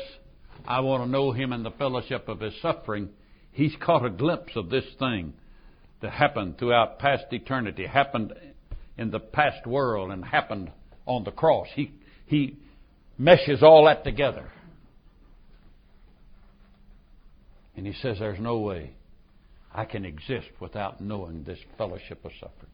I 0.68 0.80
want 0.80 1.04
to 1.04 1.10
know 1.10 1.32
him 1.32 1.54
in 1.54 1.62
the 1.62 1.72
fellowship 1.72 2.28
of 2.28 2.40
his 2.40 2.54
suffering, 2.62 3.10
he's 3.52 3.76
caught 3.80 4.04
a 4.04 4.10
glimpse 4.10 4.56
of 4.56 4.70
this 4.70 4.86
thing 4.98 5.34
that 6.02 6.12
happened 6.12 6.58
throughout 6.58 7.00
past 7.00 7.26
eternity, 7.32 7.86
happened 7.86 8.34
in 8.98 9.12
the 9.12 9.20
past 9.20 9.66
world 9.68 10.12
and 10.12 10.24
happened 10.24 10.72
on 11.06 11.24
the 11.24 11.32
cross. 11.32 11.68
He, 11.76 11.92
he 12.26 12.58
meshes 13.18 13.62
all 13.62 13.86
that 13.86 14.04
together. 14.04 14.52
And 17.76 17.86
he 17.86 17.94
says, 18.02 18.18
There's 18.20 18.40
no 18.40 18.60
way 18.60 18.92
I 19.74 19.86
can 19.86 20.06
exist 20.06 20.48
without 20.60 21.02
knowing 21.02 21.44
this 21.44 21.60
fellowship 21.78 22.24
of 22.24 22.32
suffering. 22.40 22.72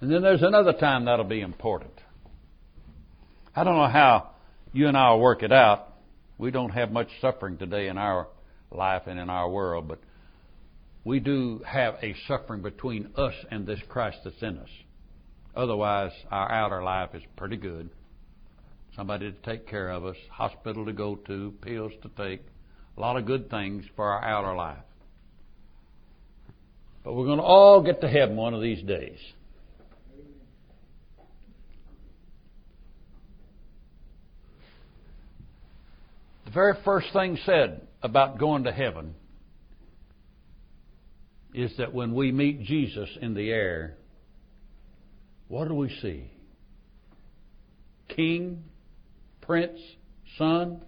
And 0.00 0.10
then 0.10 0.22
there's 0.22 0.42
another 0.42 0.72
time 0.72 1.04
that'll 1.04 1.24
be 1.24 1.40
important. 1.40 1.92
I 3.54 3.64
don't 3.64 3.76
know 3.76 3.88
how 3.88 4.30
you 4.72 4.88
and 4.88 4.96
I 4.96 5.10
will 5.10 5.20
work 5.20 5.42
it 5.42 5.52
out. 5.52 5.88
We 6.38 6.50
don't 6.50 6.70
have 6.70 6.90
much 6.90 7.08
suffering 7.20 7.58
today 7.58 7.88
in 7.88 7.98
our 7.98 8.28
life 8.70 9.02
and 9.06 9.18
in 9.18 9.28
our 9.28 9.48
world, 9.48 9.88
but 9.88 9.98
we 11.04 11.18
do 11.18 11.62
have 11.66 11.94
a 12.02 12.14
suffering 12.28 12.62
between 12.62 13.10
us 13.16 13.34
and 13.50 13.66
this 13.66 13.80
Christ 13.88 14.18
that's 14.24 14.42
in 14.42 14.58
us. 14.58 14.68
Otherwise, 15.56 16.12
our 16.30 16.50
outer 16.50 16.82
life 16.82 17.10
is 17.14 17.22
pretty 17.36 17.56
good. 17.56 17.90
Somebody 18.96 19.32
to 19.32 19.38
take 19.38 19.66
care 19.66 19.90
of 19.90 20.04
us, 20.04 20.16
hospital 20.30 20.84
to 20.84 20.92
go 20.92 21.16
to, 21.16 21.54
pills 21.62 21.92
to 22.02 22.10
take, 22.22 22.42
a 22.96 23.00
lot 23.00 23.16
of 23.16 23.24
good 23.24 23.48
things 23.48 23.84
for 23.96 24.10
our 24.10 24.22
outer 24.22 24.54
life. 24.54 24.84
But 27.02 27.14
we're 27.14 27.26
going 27.26 27.38
to 27.38 27.44
all 27.44 27.82
get 27.82 28.00
to 28.02 28.08
heaven 28.08 28.36
one 28.36 28.52
of 28.52 28.60
these 28.60 28.82
days. 28.82 29.18
The 36.44 36.50
very 36.50 36.74
first 36.84 37.06
thing 37.12 37.38
said 37.46 37.86
about 38.02 38.38
going 38.38 38.64
to 38.64 38.72
heaven 38.72 39.14
is 41.54 41.72
that 41.78 41.92
when 41.92 42.14
we 42.14 42.32
meet 42.32 42.62
Jesus 42.62 43.08
in 43.20 43.34
the 43.34 43.50
air, 43.50 43.96
what 45.48 45.68
do 45.68 45.74
we 45.74 45.88
see? 46.00 46.30
King, 48.08 48.64
Prince, 49.40 49.80
Son? 50.38 50.82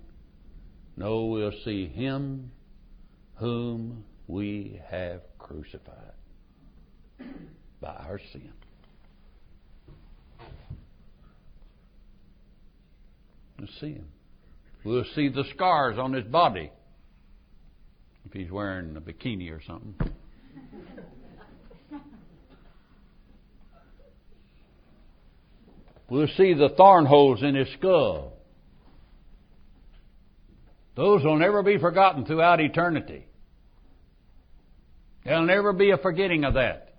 No, 0.97 1.27
we'll 1.27 1.53
see 1.65 1.89
Him 1.89 2.53
whom 3.37 4.05
we 4.29 4.81
have 4.89 5.23
crucified 5.39 6.13
by 7.81 7.89
our 7.89 8.21
sin. 8.33 8.53
We'll 13.59 13.69
see 13.81 13.95
Him. 13.95 14.09
We'll 14.85 15.05
see 15.15 15.29
the 15.29 15.45
scars 15.55 15.99
on 15.99 16.13
His 16.13 16.25
body 16.25 16.71
if 18.25 18.33
He's 18.33 18.51
wearing 18.51 18.97
a 18.97 19.01
bikini 19.01 19.51
or 19.51 19.61
something. 19.67 19.95
We'll 26.09 26.29
see 26.37 26.53
the 26.55 26.69
thorn 26.77 27.07
holes 27.07 27.43
in 27.43 27.55
his 27.55 27.69
skull. 27.79 28.35
Those 30.95 31.25
will 31.25 31.39
never 31.39 31.63
be 31.63 31.79
forgotten 31.79 32.27
throughout 32.27 32.61
eternity. 32.61 33.27
There'll 35.25 35.47
never 35.47 35.73
be 35.73 35.91
a 35.91 35.97
forgetting 35.97 36.45
of 36.45 36.55
that. 36.55 36.95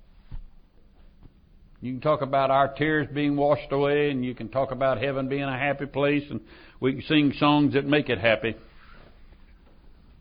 You 1.81 1.91
can 1.91 2.01
talk 2.01 2.21
about 2.21 2.49
our 2.49 2.73
tears 2.73 3.07
being 3.13 3.35
washed 3.35 3.71
away, 3.71 4.09
and 4.09 4.23
you 4.23 4.33
can 4.33 4.47
talk 4.47 4.71
about 4.71 5.01
heaven 5.01 5.27
being 5.27 5.43
a 5.43 5.59
happy 5.59 5.85
place, 5.85 6.23
and 6.29 6.39
we 6.79 6.93
can 6.93 7.01
sing 7.03 7.33
songs 7.37 7.73
that 7.73 7.85
make 7.85 8.09
it 8.09 8.19
happy. 8.19 8.55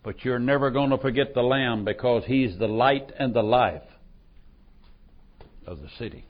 But 0.02 0.24
you're 0.24 0.38
never 0.38 0.70
going 0.70 0.90
to 0.90 0.98
forget 0.98 1.34
the 1.34 1.42
Lamb 1.42 1.84
because 1.84 2.24
He's 2.26 2.58
the 2.58 2.66
light 2.66 3.12
and 3.18 3.32
the 3.32 3.42
life 3.42 3.82
of 5.66 5.80
the 5.80 5.88
city. 5.98 6.24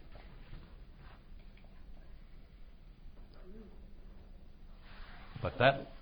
But 5.40 5.58
that 5.58 5.92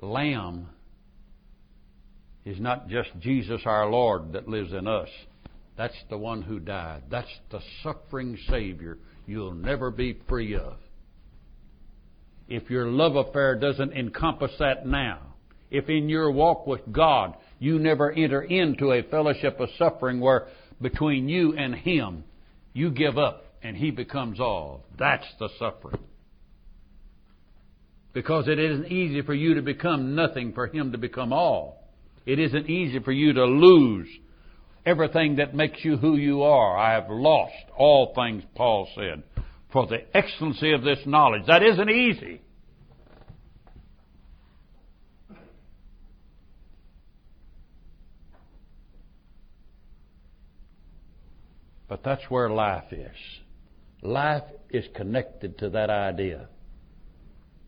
Lamb 0.00 0.68
is 2.44 2.60
not 2.60 2.88
just 2.88 3.08
Jesus 3.20 3.62
our 3.64 3.90
Lord 3.90 4.32
that 4.32 4.48
lives 4.48 4.72
in 4.72 4.86
us. 4.86 5.08
That's 5.76 5.94
the 6.08 6.18
one 6.18 6.42
who 6.42 6.60
died. 6.60 7.04
That's 7.10 7.26
the 7.50 7.60
suffering 7.82 8.38
Savior 8.48 8.98
you'll 9.26 9.54
never 9.54 9.90
be 9.90 10.18
free 10.28 10.54
of. 10.54 10.74
If 12.48 12.70
your 12.70 12.86
love 12.86 13.16
affair 13.16 13.56
doesn't 13.56 13.92
encompass 13.92 14.52
that 14.58 14.86
now, 14.86 15.33
if 15.74 15.88
in 15.88 16.08
your 16.08 16.30
walk 16.30 16.66
with 16.68 16.80
God 16.92 17.34
you 17.58 17.80
never 17.80 18.12
enter 18.12 18.42
into 18.42 18.92
a 18.92 19.02
fellowship 19.02 19.58
of 19.58 19.68
suffering 19.76 20.20
where 20.20 20.46
between 20.80 21.28
you 21.28 21.56
and 21.56 21.74
Him 21.74 22.22
you 22.72 22.90
give 22.90 23.18
up 23.18 23.44
and 23.60 23.76
He 23.76 23.90
becomes 23.90 24.38
all, 24.38 24.84
that's 24.96 25.26
the 25.40 25.48
suffering. 25.58 26.00
Because 28.12 28.46
it 28.46 28.60
isn't 28.60 28.86
easy 28.86 29.22
for 29.22 29.34
you 29.34 29.54
to 29.54 29.62
become 29.62 30.14
nothing 30.14 30.52
for 30.52 30.68
Him 30.68 30.92
to 30.92 30.98
become 30.98 31.32
all. 31.32 31.82
It 32.24 32.38
isn't 32.38 32.70
easy 32.70 33.00
for 33.00 33.12
you 33.12 33.32
to 33.32 33.44
lose 33.44 34.08
everything 34.86 35.36
that 35.36 35.56
makes 35.56 35.84
you 35.84 35.96
who 35.96 36.16
you 36.16 36.44
are. 36.44 36.78
I 36.78 36.92
have 36.92 37.10
lost 37.10 37.52
all 37.76 38.14
things, 38.14 38.44
Paul 38.54 38.88
said, 38.94 39.24
for 39.72 39.88
the 39.88 40.04
excellency 40.16 40.72
of 40.72 40.82
this 40.82 41.00
knowledge. 41.04 41.46
That 41.48 41.64
isn't 41.64 41.90
easy. 41.90 42.42
But 51.88 52.02
that's 52.02 52.22
where 52.28 52.48
life 52.48 52.92
is. 52.92 53.16
Life 54.02 54.44
is 54.70 54.84
connected 54.94 55.58
to 55.58 55.70
that 55.70 55.90
idea. 55.90 56.48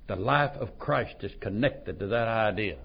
The 0.08 0.16
life 0.16 0.56
of 0.58 0.78
Christ 0.78 1.16
is 1.22 1.32
connected 1.40 1.98
to 1.98 2.06
that 2.08 2.28
idea. 2.28 2.78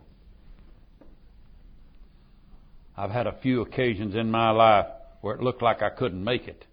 I've 2.98 3.12
had 3.12 3.28
a 3.28 3.38
few 3.42 3.62
occasions 3.62 4.16
in 4.16 4.30
my 4.30 4.52
life 4.52 4.88
where 5.22 5.36
it 5.36 5.42
looked 5.42 5.62
like 5.62 5.82
I 5.82 5.90
couldn't 5.90 6.24
make 6.24 6.48
it. 6.48 6.66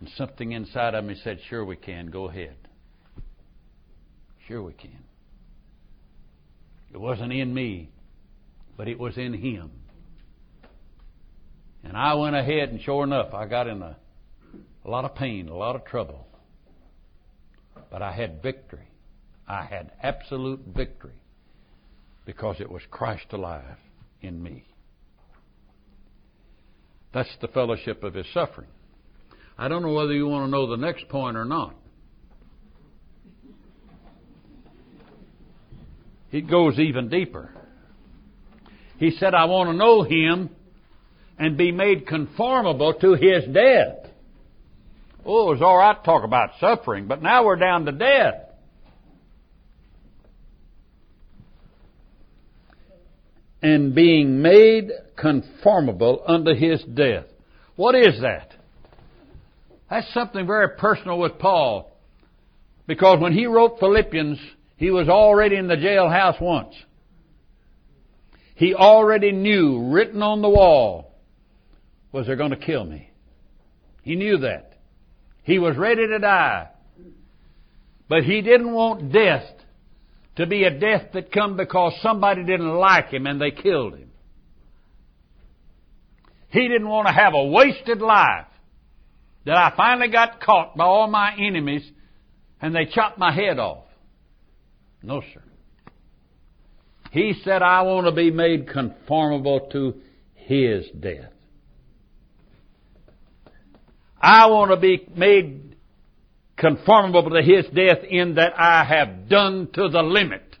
And 0.00 0.08
something 0.16 0.52
inside 0.52 0.94
of 0.94 1.04
me 1.04 1.16
said, 1.22 1.38
Sure, 1.48 1.64
we 1.64 1.76
can. 1.76 2.10
Go 2.10 2.28
ahead. 2.28 2.56
Sure, 4.46 4.62
we 4.62 4.72
can. 4.74 5.04
It 6.92 7.00
wasn't 7.00 7.32
in 7.32 7.52
me, 7.52 7.90
but 8.76 8.86
it 8.86 8.98
was 8.98 9.16
in 9.16 9.32
Him. 9.34 9.70
And 11.84 11.96
I 11.96 12.14
went 12.14 12.34
ahead, 12.34 12.70
and 12.70 12.80
sure 12.80 13.04
enough, 13.04 13.34
I 13.34 13.46
got 13.46 13.68
in 13.68 13.82
a, 13.82 13.96
a 14.84 14.90
lot 14.90 15.04
of 15.04 15.14
pain, 15.14 15.48
a 15.48 15.56
lot 15.56 15.76
of 15.76 15.84
trouble. 15.84 16.26
But 17.90 18.02
I 18.02 18.12
had 18.12 18.42
victory. 18.42 18.88
I 19.46 19.64
had 19.64 19.92
absolute 20.02 20.60
victory 20.66 21.20
because 22.24 22.56
it 22.60 22.70
was 22.70 22.82
Christ 22.90 23.26
alive 23.32 23.76
in 24.22 24.42
me. 24.42 24.64
That's 27.12 27.36
the 27.40 27.48
fellowship 27.48 28.02
of 28.02 28.14
his 28.14 28.26
suffering. 28.32 28.68
I 29.56 29.68
don't 29.68 29.82
know 29.82 29.92
whether 29.92 30.12
you 30.12 30.26
want 30.26 30.46
to 30.46 30.50
know 30.50 30.66
the 30.66 30.76
next 30.76 31.08
point 31.08 31.36
or 31.36 31.44
not. 31.44 31.74
It 36.32 36.50
goes 36.50 36.80
even 36.80 37.08
deeper. 37.08 37.50
He 38.98 39.12
said, 39.12 39.34
I 39.34 39.44
want 39.44 39.70
to 39.70 39.76
know 39.76 40.02
him 40.02 40.50
and 41.38 41.56
be 41.56 41.72
made 41.72 42.06
conformable 42.06 42.94
to 42.94 43.14
his 43.14 43.44
death. 43.52 44.10
Oh, 45.26 45.52
it's 45.52 45.62
all 45.62 45.78
right 45.78 45.96
to 45.96 46.04
talk 46.04 46.24
about 46.24 46.50
suffering, 46.60 47.06
but 47.06 47.22
now 47.22 47.44
we're 47.44 47.56
down 47.56 47.86
to 47.86 47.92
death. 47.92 48.44
and 53.64 53.94
being 53.94 54.42
made 54.42 54.90
conformable 55.16 56.22
unto 56.26 56.54
his 56.54 56.84
death. 56.84 57.24
What 57.76 57.94
is 57.94 58.20
that? 58.20 58.52
That's 59.88 60.12
something 60.12 60.46
very 60.46 60.76
personal 60.76 61.18
with 61.18 61.38
Paul. 61.38 61.90
Because 62.86 63.20
when 63.20 63.32
he 63.32 63.46
wrote 63.46 63.78
Philippians, 63.80 64.38
he 64.76 64.90
was 64.90 65.08
already 65.08 65.56
in 65.56 65.66
the 65.66 65.76
jailhouse 65.76 66.38
once. 66.42 66.74
He 68.54 68.74
already 68.74 69.32
knew, 69.32 69.90
written 69.90 70.22
on 70.22 70.42
the 70.42 70.50
wall, 70.50 71.13
was 72.14 72.28
they're 72.28 72.36
going 72.36 72.52
to 72.52 72.56
kill 72.56 72.84
me. 72.84 73.10
He 74.02 74.14
knew 74.14 74.38
that. 74.38 74.78
He 75.42 75.58
was 75.58 75.76
ready 75.76 76.06
to 76.06 76.20
die. 76.20 76.68
But 78.08 78.22
he 78.22 78.40
didn't 78.40 78.72
want 78.72 79.12
death 79.12 79.42
to 80.36 80.46
be 80.46 80.62
a 80.62 80.70
death 80.70 81.08
that 81.14 81.32
come 81.32 81.56
because 81.56 81.92
somebody 82.02 82.44
didn't 82.44 82.72
like 82.72 83.08
him 83.08 83.26
and 83.26 83.40
they 83.40 83.50
killed 83.50 83.94
him. 83.94 84.12
He 86.50 86.68
didn't 86.68 86.88
want 86.88 87.08
to 87.08 87.12
have 87.12 87.34
a 87.34 87.46
wasted 87.46 88.00
life 88.00 88.46
that 89.44 89.56
I 89.56 89.72
finally 89.76 90.08
got 90.08 90.40
caught 90.40 90.76
by 90.76 90.84
all 90.84 91.08
my 91.08 91.34
enemies 91.36 91.82
and 92.62 92.76
they 92.76 92.86
chopped 92.86 93.18
my 93.18 93.34
head 93.34 93.58
off. 93.58 93.86
No, 95.02 95.20
sir. 95.20 95.42
He 97.10 97.34
said, 97.42 97.60
I 97.60 97.82
want 97.82 98.06
to 98.06 98.12
be 98.12 98.30
made 98.30 98.68
conformable 98.68 99.68
to 99.72 99.94
His 100.34 100.86
death. 100.98 101.33
I 104.24 104.46
want 104.46 104.70
to 104.70 104.78
be 104.78 105.06
made 105.14 105.76
conformable 106.56 107.28
to 107.28 107.42
his 107.42 107.66
death 107.66 108.02
in 108.08 108.36
that 108.36 108.58
I 108.58 108.82
have 108.82 109.28
done 109.28 109.68
to 109.74 109.90
the 109.90 110.02
limit 110.02 110.56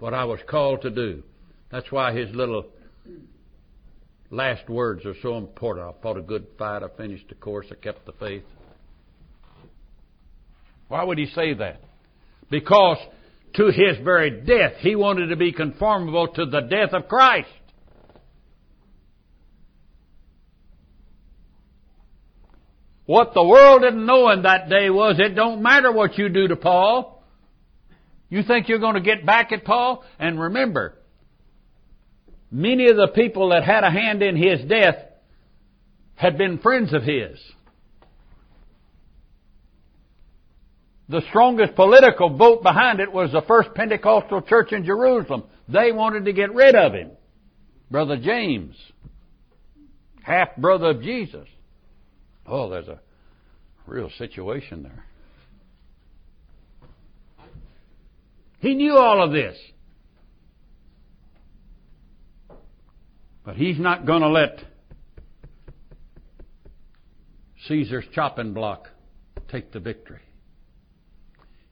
what 0.00 0.12
I 0.12 0.24
was 0.24 0.40
called 0.50 0.82
to 0.82 0.90
do. 0.90 1.22
That's 1.70 1.92
why 1.92 2.12
his 2.12 2.34
little 2.34 2.66
last 4.30 4.68
words 4.68 5.06
are 5.06 5.14
so 5.22 5.38
important. 5.38 5.86
I 5.86 6.02
fought 6.02 6.16
a 6.16 6.22
good 6.22 6.48
fight. 6.58 6.82
I 6.82 6.88
finished 6.96 7.28
the 7.28 7.36
course. 7.36 7.66
I 7.70 7.76
kept 7.76 8.04
the 8.04 8.12
faith. 8.12 8.42
Why 10.88 11.04
would 11.04 11.18
he 11.18 11.26
say 11.26 11.54
that? 11.54 11.82
Because 12.50 12.98
to 13.54 13.66
his 13.66 13.98
very 14.02 14.40
death, 14.40 14.72
he 14.80 14.96
wanted 14.96 15.28
to 15.28 15.36
be 15.36 15.52
conformable 15.52 16.26
to 16.34 16.46
the 16.46 16.62
death 16.62 16.94
of 16.94 17.06
Christ. 17.06 17.48
What 23.06 23.34
the 23.34 23.44
world 23.44 23.82
didn't 23.82 24.06
know 24.06 24.30
in 24.30 24.42
that 24.42 24.68
day 24.68 24.88
was 24.90 25.16
it 25.18 25.34
don't 25.34 25.62
matter 25.62 25.90
what 25.90 26.18
you 26.18 26.28
do 26.28 26.48
to 26.48 26.56
Paul. 26.56 27.22
You 28.28 28.42
think 28.42 28.68
you're 28.68 28.78
going 28.78 28.94
to 28.94 29.00
get 29.00 29.26
back 29.26 29.52
at 29.52 29.64
Paul? 29.64 30.04
And 30.18 30.40
remember, 30.40 30.98
many 32.50 32.88
of 32.88 32.96
the 32.96 33.08
people 33.08 33.50
that 33.50 33.64
had 33.64 33.84
a 33.84 33.90
hand 33.90 34.22
in 34.22 34.36
his 34.36 34.66
death 34.68 34.96
had 36.14 36.38
been 36.38 36.58
friends 36.58 36.94
of 36.94 37.02
his. 37.02 37.38
The 41.08 41.22
strongest 41.28 41.74
political 41.74 42.34
vote 42.34 42.62
behind 42.62 43.00
it 43.00 43.12
was 43.12 43.32
the 43.32 43.42
first 43.42 43.74
Pentecostal 43.74 44.40
church 44.42 44.72
in 44.72 44.84
Jerusalem. 44.84 45.44
They 45.68 45.92
wanted 45.92 46.24
to 46.24 46.32
get 46.32 46.54
rid 46.54 46.74
of 46.74 46.94
him. 46.94 47.10
Brother 47.90 48.16
James, 48.16 48.74
half 50.22 50.56
brother 50.56 50.90
of 50.90 51.02
Jesus. 51.02 51.46
Oh, 52.46 52.68
there's 52.68 52.88
a 52.88 53.00
real 53.86 54.10
situation 54.18 54.82
there. 54.82 55.04
He 58.60 58.74
knew 58.74 58.96
all 58.96 59.22
of 59.22 59.32
this. 59.32 59.56
But 63.44 63.56
he's 63.56 63.78
not 63.78 64.06
going 64.06 64.22
to 64.22 64.28
let 64.28 64.60
Caesar's 67.66 68.04
chopping 68.14 68.54
block 68.54 68.88
take 69.50 69.72
the 69.72 69.80
victory. 69.80 70.20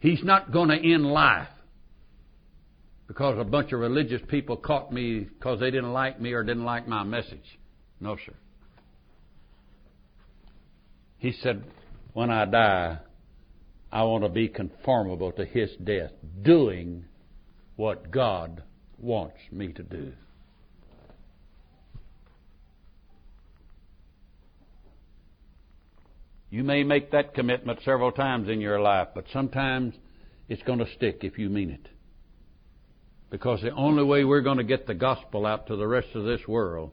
He's 0.00 0.22
not 0.24 0.52
going 0.52 0.70
to 0.70 0.76
end 0.76 1.06
life 1.06 1.48
because 3.06 3.38
a 3.38 3.44
bunch 3.44 3.72
of 3.72 3.80
religious 3.80 4.22
people 4.28 4.56
caught 4.56 4.92
me 4.92 5.20
because 5.20 5.60
they 5.60 5.70
didn't 5.70 5.92
like 5.92 6.20
me 6.20 6.32
or 6.32 6.42
didn't 6.42 6.64
like 6.64 6.88
my 6.88 7.04
message. 7.04 7.58
No, 8.00 8.16
sir. 8.16 8.34
He 11.20 11.32
said, 11.32 11.62
When 12.14 12.30
I 12.30 12.46
die, 12.46 12.98
I 13.92 14.02
want 14.04 14.24
to 14.24 14.30
be 14.30 14.48
conformable 14.48 15.30
to 15.32 15.44
his 15.44 15.70
death, 15.84 16.12
doing 16.42 17.04
what 17.76 18.10
God 18.10 18.62
wants 18.98 19.36
me 19.52 19.72
to 19.74 19.82
do. 19.82 20.12
You 26.48 26.64
may 26.64 26.82
make 26.82 27.12
that 27.12 27.34
commitment 27.34 27.80
several 27.84 28.12
times 28.12 28.48
in 28.48 28.60
your 28.60 28.80
life, 28.80 29.08
but 29.14 29.26
sometimes 29.32 29.94
it's 30.48 30.62
going 30.62 30.80
to 30.80 30.92
stick 30.96 31.18
if 31.22 31.38
you 31.38 31.48
mean 31.50 31.70
it. 31.70 31.86
Because 33.30 33.60
the 33.60 33.70
only 33.70 34.02
way 34.02 34.24
we're 34.24 34.40
going 34.40 34.58
to 34.58 34.64
get 34.64 34.86
the 34.86 34.94
gospel 34.94 35.46
out 35.46 35.66
to 35.66 35.76
the 35.76 35.86
rest 35.86 36.08
of 36.14 36.24
this 36.24 36.48
world 36.48 36.92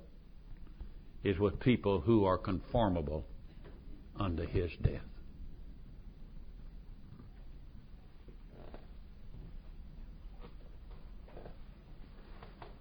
is 1.23 1.39
with 1.39 1.59
people 1.61 2.01
who 2.01 2.25
are 2.25 2.37
conformable 2.37 3.25
unto 4.19 4.45
his 4.45 4.71
death. 4.81 5.01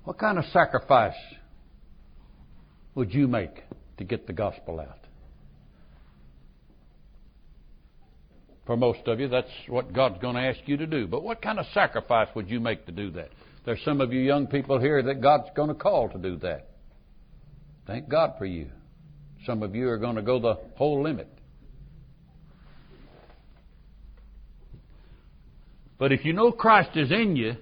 What 0.05 0.19
kind 0.19 0.39
of 0.39 0.45
sacrifice 0.53 1.17
would 2.95 3.13
you 3.13 3.27
make 3.27 3.65
to 3.99 4.05
get 4.05 4.27
the 4.27 4.33
gospel 4.33 4.79
out? 4.79 5.01
For 8.67 8.77
most 8.77 9.01
of 9.07 9.21
you, 9.21 9.29
that's 9.29 9.51
what 9.69 9.93
God's 9.93 10.19
going 10.21 10.35
to 10.35 10.43
ask 10.43 10.61
you 10.67 10.77
to 10.77 10.87
do. 10.87 11.07
But 11.07 11.23
what 11.23 11.43
kind 11.43 11.59
of 11.59 11.67
sacrifice 11.73 12.29
would 12.35 12.51
you 12.51 12.61
make 12.61 12.87
to 12.87 12.93
do 12.93 13.11
that? 13.13 13.31
There's 13.65 13.83
some 13.85 14.01
of 14.01 14.13
you 14.13 14.21
young 14.21 14.47
people 14.47 14.81
here 14.81 15.03
that 15.03 15.21
God's 15.21 15.49
going 15.57 15.69
to 15.69 15.75
call 15.75 16.09
to 16.09 16.19
do 16.19 16.37
that. 16.39 16.69
Thank 17.87 18.09
God 18.09 18.35
for 18.39 18.47
you. 18.47 18.71
Some 19.47 19.63
of 19.63 19.77
you 19.77 19.89
are 19.89 19.99
going 19.99 20.17
to 20.17 20.23
go 20.23 20.41
the 20.41 20.59
whole 20.75 21.05
limit. 21.05 21.29
But 25.99 26.11
if 26.11 26.25
you 26.25 26.33
know 26.33 26.51
Christ 26.51 26.97
is 26.97 27.13
in 27.13 27.37
you, 27.37 27.55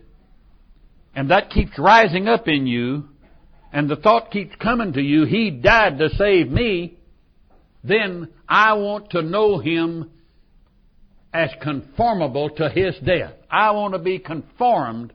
and 1.15 1.31
that 1.31 1.51
keeps 1.51 1.79
rising 1.79 2.27
up 2.27 2.49
in 2.49 2.67
you, 2.67 3.09
and 3.71 3.89
the 3.89 3.97
thought 3.97 4.31
keeps 4.31 4.57
coming 4.57 4.95
to 4.95 5.03
you, 5.03 5.27
He 5.27 5.51
died 5.51 5.99
to 5.99 6.09
save 6.17 6.51
me, 6.51 6.97
then 7.85 8.31
I 8.49 8.73
want 8.73 9.11
to 9.11 9.21
know 9.21 9.59
Him 9.59 10.11
as 11.35 11.51
conformable 11.61 12.49
to 12.57 12.71
His 12.71 12.97
death. 13.05 13.35
I 13.51 13.73
want 13.73 13.93
to 13.93 13.99
be 13.99 14.19
conformed 14.19 15.13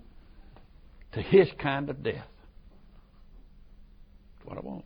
to 1.14 1.22
His 1.22 1.48
kind 1.60 1.90
of 1.90 2.04
death. 2.04 2.28
That's 4.38 4.46
what 4.46 4.58
I 4.58 4.62
want. 4.62 4.86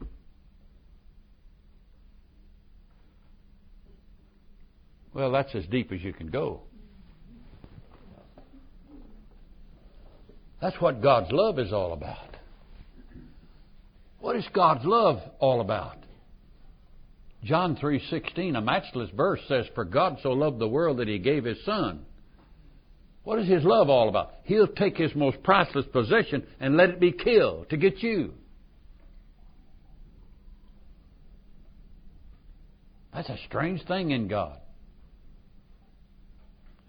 Well, 5.14 5.32
that's 5.32 5.54
as 5.54 5.66
deep 5.68 5.92
as 5.92 6.02
you 6.02 6.14
can 6.14 6.28
go. 6.28 6.62
That's 10.62 10.80
what 10.80 11.02
God's 11.02 11.32
love 11.32 11.60
is 11.60 11.74
all 11.74 11.94
about. 11.94 12.38
What 14.20 14.38
is 14.38 14.48
God's 14.54 14.86
love 14.86 15.22
all 15.40 15.60
about? 15.60 15.98
John 17.44 17.76
3:16, 17.76 18.56
a 18.56 18.62
matchless 18.62 19.10
verse 19.10 19.42
says, 19.48 19.68
"For 19.76 19.84
God 19.84 20.20
so 20.22 20.32
loved 20.32 20.60
the 20.60 20.68
world 20.68 20.98
that 20.98 21.10
he 21.10 21.20
gave 21.20 21.44
his 21.44 21.62
son." 21.66 22.06
What 23.24 23.40
is 23.40 23.48
his 23.48 23.64
love 23.64 23.90
all 23.90 24.10
about? 24.10 24.34
He'll 24.44 24.68
take 24.68 24.98
his 24.98 25.14
most 25.16 25.44
priceless 25.44 25.86
possession 25.88 26.48
and 26.60 26.78
let 26.78 26.90
it 26.90 27.00
be 27.00 27.12
killed 27.12 27.70
to 27.70 27.78
get 27.78 28.02
you. 28.02 28.34
That's 33.14 33.30
a 33.30 33.38
strange 33.46 33.84
thing 33.84 34.12
in 34.12 34.28
God. 34.28 34.60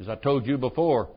As 0.04 0.10
I 0.10 0.16
told 0.16 0.46
you 0.46 0.58
before, 0.58 1.08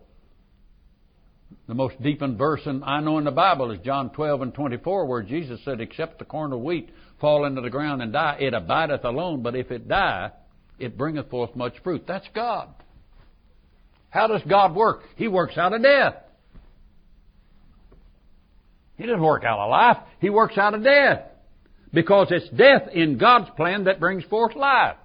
the 1.67 1.73
most 1.73 2.01
deepened 2.01 2.37
verse 2.37 2.61
in, 2.65 2.81
I 2.85 3.01
know 3.01 3.17
in 3.17 3.25
the 3.25 3.31
Bible 3.31 3.71
is 3.71 3.79
John 3.83 4.11
12 4.11 4.41
and 4.43 4.53
24, 4.53 5.05
where 5.05 5.23
Jesus 5.23 5.59
said, 5.65 5.81
Except 5.81 6.19
the 6.19 6.25
corn 6.25 6.53
of 6.53 6.61
wheat 6.61 6.89
fall 7.19 7.43
into 7.43 7.59
the 7.59 7.69
ground 7.69 8.01
and 8.01 8.13
die, 8.13 8.37
it 8.39 8.53
abideth 8.53 9.03
alone, 9.03 9.41
but 9.41 9.57
if 9.57 9.71
it 9.71 9.89
die, 9.89 10.31
it 10.79 10.97
bringeth 10.97 11.29
forth 11.29 11.53
much 11.53 11.73
fruit. 11.83 12.05
That's 12.07 12.27
God. 12.33 12.69
How 14.09 14.27
does 14.27 14.41
God 14.47 14.73
work? 14.73 15.01
He 15.17 15.27
works 15.27 15.57
out 15.57 15.73
of 15.73 15.83
death. 15.83 16.15
He 18.95 19.05
doesn't 19.05 19.21
work 19.21 19.43
out 19.43 19.59
of 19.59 19.69
life, 19.69 19.97
He 20.21 20.29
works 20.29 20.57
out 20.57 20.73
of 20.73 20.83
death. 20.85 21.23
Because 21.93 22.27
it's 22.31 22.49
death 22.51 22.87
in 22.93 23.17
God's 23.17 23.49
plan 23.57 23.83
that 23.83 23.99
brings 23.99 24.23
forth 24.25 24.55
life. 24.55 24.95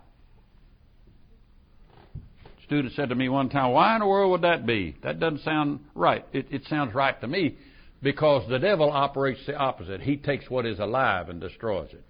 Student 2.73 2.95
said 2.95 3.11
to 3.11 3.15
me 3.15 3.29
one 3.29 3.51
time, 3.51 3.73
Why 3.73 3.93
in 3.97 4.01
the 4.01 4.07
world 4.07 4.31
would 4.31 4.41
that 4.51 4.65
be? 4.65 4.97
That 5.03 5.21
doesn't 5.21 5.43
sound 5.43 5.81
right. 5.95 6.25
It, 6.33 6.47
it 6.51 6.65
sounds 6.71 6.95
right 6.95 7.21
to 7.21 7.27
me 7.27 7.59
because 8.03 8.49
the 8.49 8.59
devil 8.59 8.91
operates 8.91 9.41
the 9.47 9.55
opposite. 9.55 10.01
He 10.01 10.17
takes 10.17 10.49
what 10.49 10.65
is 10.65 10.79
alive 10.79 11.29
and 11.29 11.39
destroys 11.39 11.91
it. 11.93 12.05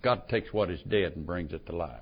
God 0.00 0.30
takes 0.30 0.50
what 0.50 0.70
is 0.70 0.80
dead 0.88 1.12
and 1.14 1.26
brings 1.26 1.52
it 1.52 1.66
to 1.66 1.76
life. 1.76 2.00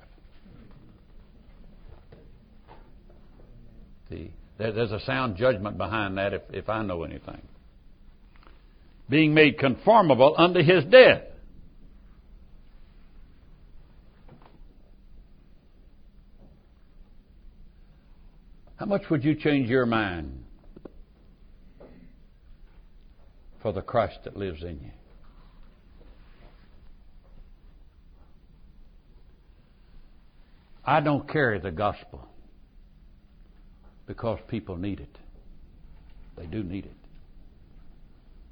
See, 4.09 4.31
there's 4.57 4.93
a 4.93 5.01
sound 5.01 5.35
judgment 5.35 5.77
behind 5.77 6.17
that 6.17 6.33
if, 6.33 6.43
if 6.51 6.69
I 6.69 6.81
know 6.81 7.03
anything. 7.03 7.41
Being 9.09 9.33
made 9.33 9.59
conformable 9.59 10.33
unto 10.37 10.63
his 10.63 10.85
death. 10.85 11.23
How 18.77 18.85
much 18.85 19.03
would 19.09 19.23
you 19.23 19.35
change 19.35 19.69
your 19.69 19.85
mind 19.85 20.45
for 23.65 23.73
the 23.73 23.81
Christ 23.81 24.19
that 24.25 24.37
lives 24.37 24.61
in 24.61 24.79
you. 24.79 24.91
I 30.85 30.99
don't 30.99 31.27
carry 31.27 31.59
the 31.59 31.71
gospel 31.71 32.27
because 34.05 34.37
people 34.47 34.77
need 34.77 34.99
it. 34.99 35.17
They 36.37 36.45
do 36.45 36.61
need 36.61 36.85
it. 36.85 36.93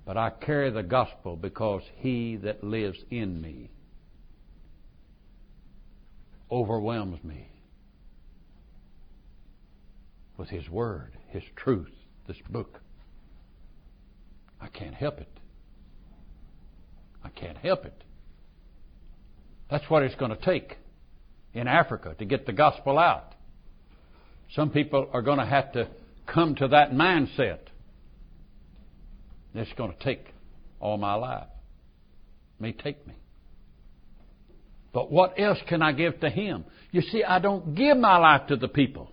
But 0.04 0.18
I 0.18 0.32
carry 0.32 0.72
the 0.72 0.82
gospel 0.82 1.36
because 1.36 1.84
he 1.98 2.38
that 2.38 2.64
lives 2.64 2.98
in 3.12 3.40
me 3.40 3.70
overwhelms 6.50 7.24
me 7.24 7.50
with 10.38 10.50
his 10.50 10.68
word, 10.70 11.18
his 11.30 11.44
truth, 11.56 11.92
this 12.28 12.38
book. 12.50 12.80
I 14.62 14.68
can't 14.68 14.96
help 14.96 15.20
it. 15.20 15.28
I 17.24 17.30
can't 17.30 17.58
help 17.58 17.86
it. 17.86 18.04
That's 19.70 19.90
what 19.90 20.04
it's 20.04 20.16
going 20.16 20.32
to 20.32 20.46
take 20.46 20.78
in 21.54 21.68
Africa 21.68 22.16
to 22.18 22.26
get 22.26 22.46
the 22.46 22.54
gospel 22.54 22.98
out. 22.98 23.34
Some 24.56 24.70
people 24.70 25.10
are 25.14 25.22
going 25.22 25.40
to 25.40 25.46
have 25.46 25.72
to 25.74 25.88
come 26.28 26.56
to 26.56 26.68
that 26.70 26.92
mindset. 26.92 27.60
It's 29.56 29.72
going 29.74 29.94
to 29.94 30.04
take 30.04 30.28
all 30.80 30.98
my 30.98 31.14
life. 31.16 31.48
It 32.60 32.62
may 32.62 32.72
take 32.72 33.06
me. 33.08 33.16
But 34.94 35.12
what 35.12 35.40
else 35.40 35.58
can 35.68 35.82
I 35.82 35.92
give 35.92 36.20
to 36.20 36.30
Him? 36.30 36.66
You 36.92 37.02
see, 37.02 37.24
I 37.24 37.40
don't 37.40 37.74
give 37.74 37.98
my 37.98 38.18
life 38.18 38.48
to 38.48 38.56
the 38.56 38.68
people. 38.68 39.12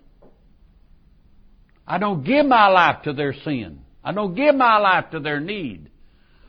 I 1.87 1.97
don't 1.97 2.23
give 2.23 2.45
my 2.45 2.67
life 2.67 3.03
to 3.03 3.13
their 3.13 3.33
sin. 3.33 3.81
I 4.03 4.11
don't 4.13 4.35
give 4.35 4.55
my 4.55 4.77
life 4.77 5.11
to 5.11 5.19
their 5.19 5.39
need. 5.39 5.89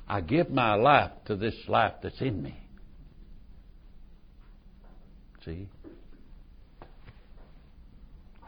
I 0.09 0.21
give 0.21 0.51
my 0.51 0.75
life 0.75 1.11
to 1.27 1.37
this 1.37 1.55
life 1.69 1.95
that's 2.03 2.21
in 2.21 2.43
me. 2.43 2.59
See? 5.45 5.69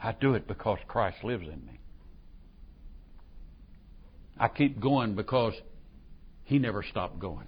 I 0.01 0.13
do 0.13 0.35
it 0.35 0.47
because 0.47 0.79
Christ 0.87 1.23
lives 1.23 1.43
in 1.43 1.65
me. 1.65 1.79
I 4.37 4.47
keep 4.47 4.79
going 4.79 5.15
because 5.15 5.53
He 6.43 6.59
never 6.59 6.83
stopped 6.83 7.19
going. 7.19 7.47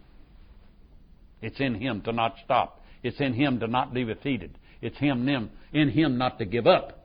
It's 1.42 1.60
in 1.60 1.76
Him 1.76 2.02
to 2.02 2.12
not 2.12 2.36
stop. 2.44 2.84
It's 3.04 3.20
in 3.20 3.34
Him 3.34 3.60
to 3.60 3.68
not 3.68 3.94
be 3.94 4.04
defeated. 4.04 4.58
It's 4.82 4.98
him, 4.98 5.50
in 5.74 5.90
Him 5.90 6.18
not 6.18 6.40
to 6.40 6.46
give 6.46 6.68
up. 6.68 6.97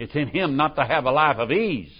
It's 0.00 0.14
in 0.14 0.28
Him 0.28 0.56
not 0.56 0.76
to 0.76 0.82
have 0.82 1.04
a 1.04 1.10
life 1.10 1.36
of 1.36 1.52
ease. 1.52 1.92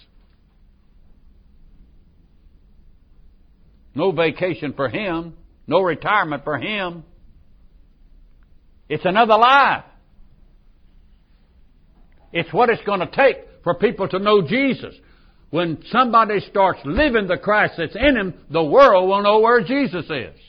No 3.95 4.11
vacation 4.11 4.73
for 4.73 4.89
Him. 4.89 5.35
No 5.67 5.83
retirement 5.83 6.43
for 6.43 6.57
Him. 6.57 7.05
It's 8.89 9.05
another 9.05 9.37
life. 9.37 9.85
It's 12.33 12.51
what 12.55 12.71
it's 12.71 12.83
going 12.85 13.01
to 13.01 13.07
take 13.07 13.37
for 13.65 13.75
people 13.75 14.09
to 14.09 14.19
know 14.19 14.41
Jesus. 14.49 14.95
When 15.51 15.83
somebody 15.91 16.41
starts 16.49 16.81
living 16.87 17.27
the 17.27 17.37
Christ 17.37 17.75
that's 17.77 17.95
in 17.95 18.17
him, 18.17 18.33
the 18.49 18.65
world 18.65 19.11
will 19.11 19.23
know 19.23 19.41
where 19.41 19.63
Jesus 19.63 20.07
is. 20.07 20.41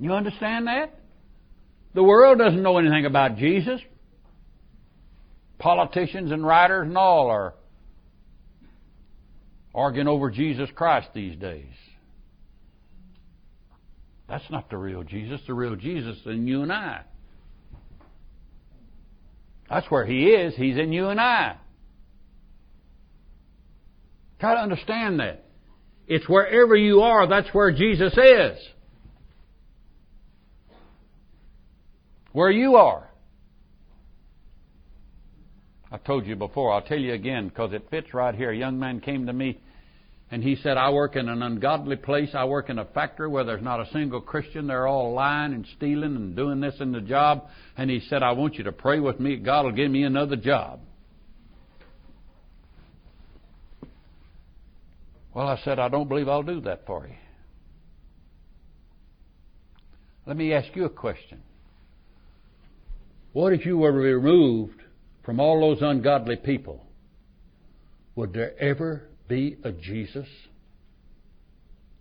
You 0.00 0.14
understand 0.14 0.66
that? 0.66 0.97
The 1.94 2.02
world 2.02 2.38
doesn't 2.38 2.62
know 2.62 2.78
anything 2.78 3.06
about 3.06 3.36
Jesus. 3.36 3.80
Politicians 5.58 6.30
and 6.30 6.46
writers 6.46 6.86
and 6.86 6.96
all 6.96 7.28
are 7.28 7.54
arguing 9.74 10.08
over 10.08 10.30
Jesus 10.30 10.68
Christ 10.74 11.08
these 11.14 11.36
days. 11.36 11.66
That's 14.28 14.48
not 14.50 14.68
the 14.70 14.76
real 14.76 15.02
Jesus. 15.02 15.40
The 15.46 15.54
real 15.54 15.74
Jesus 15.74 16.16
is 16.18 16.26
in 16.26 16.46
you 16.46 16.62
and 16.62 16.72
I. 16.72 17.02
That's 19.70 19.90
where 19.90 20.04
He 20.04 20.26
is. 20.26 20.54
He's 20.54 20.76
in 20.76 20.92
you 20.92 21.08
and 21.08 21.20
I. 21.20 21.56
Try 24.40 24.54
to 24.54 24.60
understand 24.60 25.20
that. 25.20 25.44
It's 26.06 26.28
wherever 26.28 26.76
you 26.76 27.02
are, 27.02 27.26
that's 27.28 27.48
where 27.52 27.72
Jesus 27.72 28.12
is. 28.12 28.58
Where 32.32 32.50
you 32.50 32.76
are. 32.76 33.08
I 35.90 35.96
told 35.96 36.26
you 36.26 36.36
before, 36.36 36.72
I'll 36.72 36.82
tell 36.82 36.98
you 36.98 37.14
again 37.14 37.48
because 37.48 37.72
it 37.72 37.88
fits 37.90 38.12
right 38.12 38.34
here. 38.34 38.50
A 38.50 38.56
young 38.56 38.78
man 38.78 39.00
came 39.00 39.26
to 39.26 39.32
me 39.32 39.58
and 40.30 40.42
he 40.42 40.56
said, 40.56 40.76
I 40.76 40.90
work 40.90 41.16
in 41.16 41.28
an 41.28 41.42
ungodly 41.42 41.96
place. 41.96 42.30
I 42.34 42.44
work 42.44 42.68
in 42.68 42.78
a 42.78 42.84
factory 42.84 43.28
where 43.28 43.44
there's 43.44 43.62
not 43.62 43.80
a 43.80 43.90
single 43.92 44.20
Christian. 44.20 44.66
They're 44.66 44.86
all 44.86 45.14
lying 45.14 45.54
and 45.54 45.66
stealing 45.76 46.16
and 46.16 46.36
doing 46.36 46.60
this 46.60 46.74
in 46.80 46.92
the 46.92 47.00
job. 47.00 47.46
And 47.78 47.88
he 47.88 48.00
said, 48.00 48.22
I 48.22 48.32
want 48.32 48.56
you 48.56 48.64
to 48.64 48.72
pray 48.72 49.00
with 49.00 49.18
me. 49.18 49.36
God 49.36 49.64
will 49.64 49.72
give 49.72 49.90
me 49.90 50.02
another 50.02 50.36
job. 50.36 50.80
Well, 55.32 55.46
I 55.46 55.58
said, 55.64 55.78
I 55.78 55.88
don't 55.88 56.08
believe 56.08 56.28
I'll 56.28 56.42
do 56.42 56.60
that 56.62 56.84
for 56.84 57.06
you. 57.06 57.14
Let 60.26 60.36
me 60.36 60.52
ask 60.52 60.68
you 60.76 60.84
a 60.84 60.90
question. 60.90 61.42
What 63.38 63.52
if 63.52 63.64
you 63.64 63.78
were 63.78 63.92
removed 63.92 64.82
from 65.24 65.38
all 65.38 65.60
those 65.60 65.80
ungodly 65.80 66.34
people? 66.34 66.84
Would 68.16 68.32
there 68.32 68.60
ever 68.60 69.04
be 69.28 69.56
a 69.62 69.70
Jesus 69.70 70.26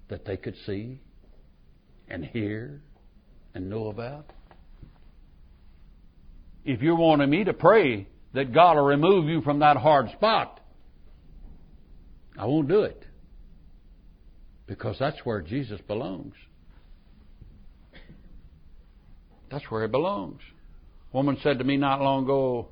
that 0.07 0.25
they 0.25 0.35
could 0.35 0.55
see 0.65 0.99
and 2.07 2.25
hear 2.25 2.81
and 3.53 3.69
know 3.69 3.89
about? 3.89 4.33
If 6.65 6.81
you're 6.81 6.95
wanting 6.95 7.29
me 7.29 7.43
to 7.43 7.53
pray 7.53 8.07
that 8.33 8.51
God 8.51 8.75
will 8.75 8.85
remove 8.85 9.29
you 9.29 9.41
from 9.41 9.59
that 9.59 9.77
hard 9.77 10.09
spot, 10.13 10.59
I 12.35 12.47
won't 12.47 12.67
do 12.67 12.81
it. 12.81 13.03
Because 14.65 14.95
that's 14.97 15.19
where 15.23 15.41
Jesus 15.41 15.79
belongs. 15.87 16.33
That's 19.51 19.65
where 19.65 19.83
he 19.83 19.87
belongs. 19.87 20.41
Woman 21.13 21.37
said 21.41 21.59
to 21.59 21.63
me 21.63 21.77
not 21.77 22.01
long 22.01 22.23
ago, 22.23 22.69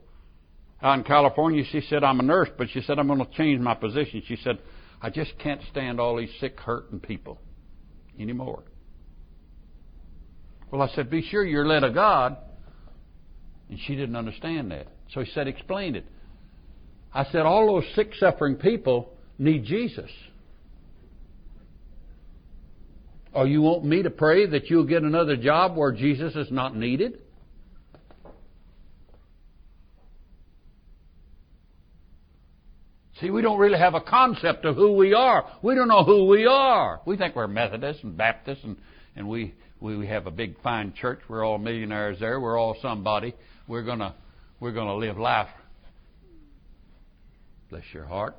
out 0.82 0.98
in 0.98 1.04
California, 1.04 1.64
she 1.72 1.82
said, 1.82 2.04
I'm 2.04 2.20
a 2.20 2.24
nurse, 2.24 2.50
but 2.58 2.68
she 2.70 2.82
said, 2.82 3.00
I'm 3.00 3.08
going 3.08 3.20
to 3.20 3.32
change 3.32 3.62
my 3.62 3.74
position. 3.74 4.22
She 4.28 4.36
said, 4.44 4.60
I 5.02 5.10
just 5.10 5.38
can't 5.40 5.62
stand 5.72 6.00
all 6.00 6.18
these 6.18 6.32
sick, 6.40 6.60
hurting 6.60 7.00
people 7.00 7.40
anymore. 8.20 8.64
Well, 10.72 10.82
I 10.82 10.94
said, 10.96 11.10
Be 11.10 11.22
sure 11.22 11.46
you're 11.46 11.66
led 11.66 11.84
of 11.84 11.94
God. 11.94 12.38
And 13.70 13.80
she 13.88 13.96
didn't 13.96 14.16
understand 14.16 14.72
that. 14.72 14.88
So 15.14 15.22
he 15.22 15.32
said, 15.32 15.48
Explain 15.48 15.96
it. 15.96 16.06
I 17.14 17.24
said, 17.32 17.42
All 17.42 17.68
those 17.68 17.86
sick, 17.96 18.12
suffering 18.20 18.56
people 18.56 19.14
need 19.38 19.64
Jesus. 19.64 20.10
Or 23.34 23.48
you 23.48 23.62
want 23.62 23.84
me 23.84 24.04
to 24.04 24.10
pray 24.10 24.46
that 24.48 24.70
you'll 24.70 24.86
get 24.86 25.04
another 25.04 25.36
job 25.36 25.76
where 25.76 25.92
Jesus 25.92 26.36
is 26.36 26.52
not 26.52 26.76
needed? 26.76 27.20
See, 33.22 33.30
we 33.30 33.42
don't 33.42 33.58
really 33.58 33.78
have 33.78 33.94
a 33.94 34.02
concept 34.02 34.66
of 34.66 34.76
who 34.76 34.94
we 34.94 35.14
are. 35.14 35.46
We 35.62 35.74
don't 35.74 35.88
know 35.88 36.04
who 36.04 36.26
we 36.26 36.46
are. 36.46 37.00
We 37.06 37.16
think 37.16 37.36
we're 37.36 37.48
Methodists 37.48 38.04
and 38.04 38.18
Baptists 38.18 38.64
and, 38.64 38.76
and 39.16 39.30
we, 39.30 39.54
we, 39.80 39.96
we 39.96 40.08
have 40.08 40.28
a 40.28 40.32
big 40.32 40.62
fine 40.62 40.94
church. 40.94 41.20
We're 41.30 41.46
all 41.46 41.58
millionaires 41.58 42.20
there. 42.20 42.42
We're 42.42 42.60
all 42.60 42.76
somebody. 42.82 43.34
We're 43.68 43.84
gonna, 43.84 44.16
we're 44.60 44.74
gonna 44.74 44.96
live 44.96 45.18
life. 45.18 45.48
Bless 47.70 47.84
your 47.94 48.06
heart. 48.06 48.36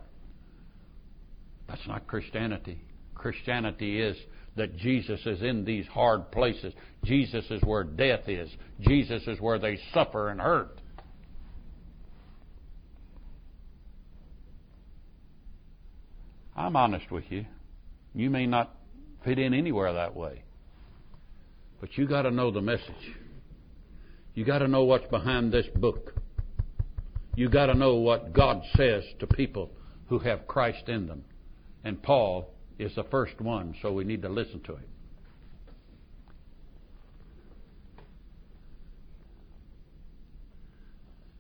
That's 1.69 1.87
not 1.89 2.07
Christianity. 2.07 2.79
Christianity 3.15 4.01
is 4.01 4.17
that 4.57 4.77
Jesus 4.77 5.21
is 5.25 5.43
in 5.43 5.65
these 5.65 5.87
hard 5.87 6.31
places. 6.31 6.75
Jesus 7.05 7.45
is 7.51 7.63
where 7.63 7.83
death 7.83 8.29
is. 8.29 8.51
Jesus 8.81 9.23
is 9.27 9.41
where 9.41 9.59
they 9.59 9.79
suffer 9.95 10.29
and 10.29 10.41
hurt. 10.41 10.81
I'm 16.57 16.75
honest 16.75 17.11
with 17.11 17.25
you. 17.29 17.45
You 18.15 18.31
may 18.31 18.47
not 18.47 18.75
fit 19.25 19.39
in 19.39 19.53
anywhere 19.53 19.93
that 19.93 20.17
way. 20.17 20.43
But 21.81 21.99
you 21.99 22.09
got 22.09 22.23
to 22.23 22.31
know 22.31 22.51
the 22.51 22.63
message. 22.63 23.13
You 24.35 24.45
got 24.45 24.59
to 24.61 24.69
know 24.69 24.85
what's 24.85 25.07
behind 25.09 25.53
this 25.53 25.67
book. 25.77 26.15
You 27.35 27.51
got 27.51 27.67
to 27.67 27.75
know 27.75 27.97
what 27.97 28.33
God 28.33 28.63
says 28.75 29.05
to 29.21 29.27
people 29.27 29.71
who 30.09 30.19
have 30.21 30.47
Christ 30.47 30.89
in 30.89 31.07
them. 31.07 31.25
And 31.85 32.03
Paul 32.03 32.55
is 32.79 32.95
the 32.95 33.05
first 33.05 33.39
one, 33.41 33.75
so 33.83 33.93
we 33.93 34.05
need 34.05 34.23
to 34.23 34.29
listen 34.31 34.61
to 34.61 34.77
him. 34.77 34.85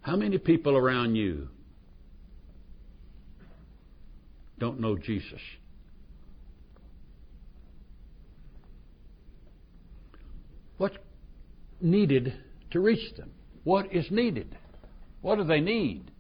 How 0.02 0.14
many 0.14 0.38
people 0.38 0.76
around 0.76 1.16
you 1.16 1.48
don't 4.58 4.80
know 4.80 4.96
Jesus. 4.96 5.40
What's 10.78 10.96
needed 11.80 12.34
to 12.70 12.80
reach 12.80 13.14
them? 13.16 13.30
What 13.64 13.92
is 13.92 14.06
needed? 14.10 14.56
What 15.20 15.36
do 15.36 15.44
they 15.44 15.60
need? 15.60 16.10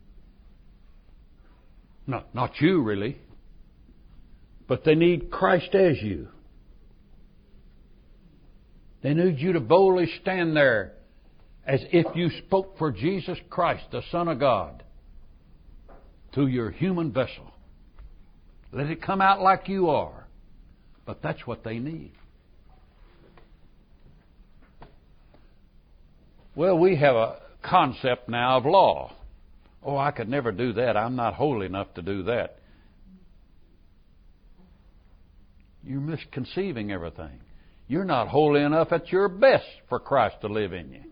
Not, 2.06 2.34
not 2.34 2.52
you, 2.60 2.82
really. 2.82 3.18
But 4.68 4.84
they 4.84 4.94
need 4.94 5.30
Christ 5.30 5.74
as 5.74 5.96
you. 6.02 6.28
They 9.02 9.14
need 9.14 9.38
you 9.38 9.52
to 9.52 9.60
boldly 9.60 10.10
stand 10.20 10.56
there 10.56 10.92
as 11.66 11.80
if 11.92 12.06
you 12.14 12.30
spoke 12.46 12.78
for 12.78 12.92
Jesus 12.92 13.38
Christ, 13.50 13.84
the 13.90 14.02
Son 14.10 14.28
of 14.28 14.40
God, 14.40 14.82
through 16.32 16.46
your 16.46 16.70
human 16.70 17.12
vessel. 17.12 17.52
Let 18.72 18.86
it 18.86 19.02
come 19.02 19.20
out 19.20 19.40
like 19.40 19.68
you 19.68 19.90
are. 19.90 20.26
But 21.04 21.22
that's 21.22 21.46
what 21.46 21.62
they 21.64 21.78
need. 21.78 22.12
Well, 26.54 26.78
we 26.78 26.96
have 26.96 27.14
a 27.14 27.38
concept 27.62 28.28
now 28.28 28.56
of 28.56 28.64
law. 28.64 29.12
Oh, 29.82 29.96
I 29.96 30.10
could 30.10 30.28
never 30.28 30.52
do 30.52 30.72
that. 30.74 30.96
I'm 30.96 31.14
not 31.14 31.34
holy 31.34 31.66
enough 31.66 31.94
to 31.94 32.02
do 32.02 32.24
that. 32.24 32.58
You're 35.84 36.00
misconceiving 36.00 36.90
everything. 36.90 37.40
You're 37.86 38.04
not 38.04 38.28
holy 38.28 38.62
enough 38.62 38.90
at 38.90 39.12
your 39.12 39.28
best 39.28 39.66
for 39.88 40.00
Christ 40.00 40.40
to 40.40 40.48
live 40.48 40.72
in 40.72 40.92
you. 40.92 41.02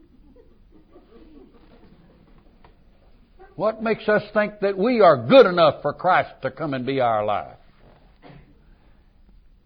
What 3.57 3.83
makes 3.83 4.09
us 4.09 4.23
think 4.33 4.61
that 4.61 4.77
we 4.77 5.01
are 5.01 5.29
good 5.29 5.47
enough 5.47 5.83
for 5.83 5.93
Christ 5.93 6.31
to 6.43 6.51
come 6.51 6.75
and 6.75 6.85
be 6.85 7.01
our 7.01 7.25
life? 7.25 7.57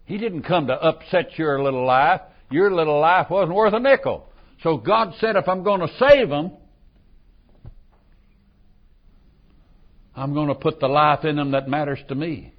He 0.05 0.17
didn't 0.17 0.43
come 0.43 0.67
to 0.67 0.73
upset 0.73 1.37
your 1.37 1.61
little 1.63 1.85
life. 1.85 2.21
Your 2.51 2.71
little 2.71 2.99
life 2.99 3.29
wasn't 3.29 3.55
worth 3.55 3.73
a 3.73 3.79
nickel. 3.79 4.27
So 4.63 4.77
God 4.77 5.13
said, 5.19 5.35
if 5.35 5.47
I'm 5.47 5.63
going 5.63 5.81
to 5.81 5.87
save 5.97 6.29
them, 6.29 6.51
I'm 10.15 10.33
going 10.33 10.49
to 10.49 10.55
put 10.55 10.79
the 10.79 10.87
life 10.87 11.25
in 11.25 11.35
them 11.35 11.51
that 11.51 11.67
matters 11.67 11.99
to 12.09 12.15
me. 12.15 12.53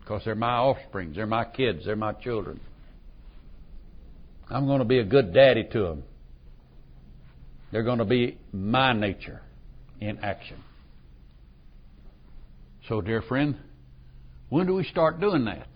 Because 0.00 0.22
they're 0.24 0.34
my 0.34 0.54
offspring, 0.54 1.12
they're 1.14 1.26
my 1.26 1.44
kids, 1.44 1.84
they're 1.84 1.94
my 1.96 2.12
children. 2.12 2.60
I'm 4.48 4.66
going 4.66 4.80
to 4.80 4.84
be 4.84 4.98
a 4.98 5.04
good 5.04 5.32
daddy 5.32 5.64
to 5.72 5.80
them. 5.80 6.02
They're 7.70 7.84
going 7.84 7.98
to 7.98 8.04
be 8.04 8.38
my 8.52 8.92
nature 8.92 9.42
in 10.08 10.18
action. 10.18 10.62
So, 12.88 13.00
dear 13.00 13.22
friend, 13.22 13.56
when 14.48 14.66
do 14.66 14.74
we 14.74 14.84
start 14.84 15.20
doing 15.20 15.44
that? 15.44 15.68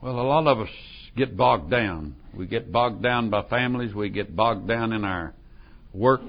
Well, 0.00 0.18
a 0.18 0.22
lot 0.22 0.46
of 0.46 0.60
us 0.60 0.68
get 1.16 1.36
bogged 1.36 1.70
down. 1.70 2.16
We 2.34 2.46
get 2.46 2.70
bogged 2.70 3.02
down 3.02 3.30
by 3.30 3.42
families, 3.48 3.94
we 3.94 4.08
get 4.08 4.34
bogged 4.34 4.68
down 4.68 4.92
in 4.92 5.04
our 5.04 5.34
work, 5.92 6.20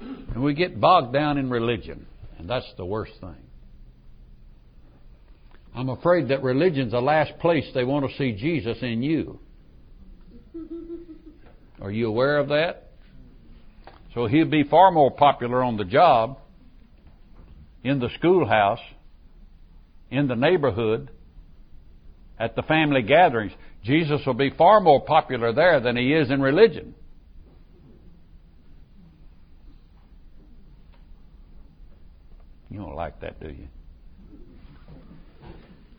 and 0.00 0.42
we 0.42 0.54
get 0.54 0.80
bogged 0.80 1.12
down 1.12 1.38
in 1.38 1.50
religion. 1.50 2.06
And 2.38 2.48
that's 2.48 2.70
the 2.76 2.84
worst 2.84 3.12
thing. 3.20 3.36
I'm 5.74 5.90
afraid 5.90 6.28
that 6.28 6.42
religion's 6.42 6.92
the 6.92 7.00
last 7.00 7.38
place 7.38 7.64
they 7.74 7.84
want 7.84 8.08
to 8.08 8.16
see 8.16 8.32
Jesus 8.32 8.78
in 8.80 9.02
you. 9.02 9.38
Are 11.80 11.90
you 11.90 12.08
aware 12.08 12.38
of 12.38 12.48
that? 12.48 12.85
So 14.16 14.24
he'll 14.24 14.46
be 14.48 14.64
far 14.64 14.92
more 14.92 15.10
popular 15.10 15.62
on 15.62 15.76
the 15.76 15.84
job, 15.84 16.38
in 17.84 18.00
the 18.00 18.08
schoolhouse, 18.18 18.80
in 20.10 20.26
the 20.26 20.34
neighborhood, 20.34 21.10
at 22.38 22.56
the 22.56 22.62
family 22.62 23.02
gatherings. 23.02 23.52
Jesus 23.84 24.22
will 24.24 24.32
be 24.32 24.48
far 24.48 24.80
more 24.80 25.04
popular 25.04 25.52
there 25.52 25.80
than 25.80 25.98
he 25.98 26.14
is 26.14 26.30
in 26.30 26.40
religion. 26.40 26.94
You 32.70 32.78
don't 32.78 32.96
like 32.96 33.20
that, 33.20 33.38
do 33.38 33.48
you? 33.48 33.68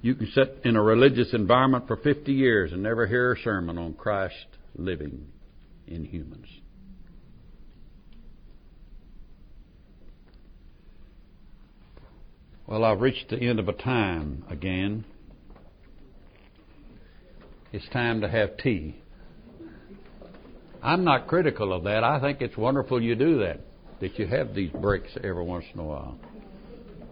You 0.01 0.15
can 0.15 0.31
sit 0.33 0.61
in 0.65 0.75
a 0.75 0.81
religious 0.81 1.35
environment 1.35 1.85
for 1.85 1.97
50 1.97 2.33
years 2.33 2.71
and 2.71 2.81
never 2.81 3.05
hear 3.05 3.33
a 3.33 3.39
sermon 3.43 3.77
on 3.77 3.93
Christ 3.93 4.47
living 4.75 5.27
in 5.85 6.03
humans. 6.03 6.47
Well, 12.67 12.83
I've 12.83 12.99
reached 12.99 13.29
the 13.29 13.37
end 13.37 13.59
of 13.59 13.69
a 13.69 13.73
time 13.73 14.43
again. 14.49 15.05
It's 17.71 17.87
time 17.89 18.19
to 18.21 18.27
have 18.27 18.57
tea. 18.57 19.01
I'm 20.83 21.05
not 21.05 21.27
critical 21.27 21.71
of 21.71 21.85
that. 21.85 22.03
I 22.03 22.19
think 22.19 22.41
it's 22.41 22.57
wonderful 22.57 23.01
you 23.01 23.15
do 23.15 23.39
that, 23.39 23.61
that 24.01 24.19
you 24.19 24.27
have 24.27 24.53
these 24.53 24.69
breaks 24.71 25.11
every 25.23 25.43
once 25.43 25.65
in 25.73 25.79
a 25.79 25.83
while. 25.83 26.19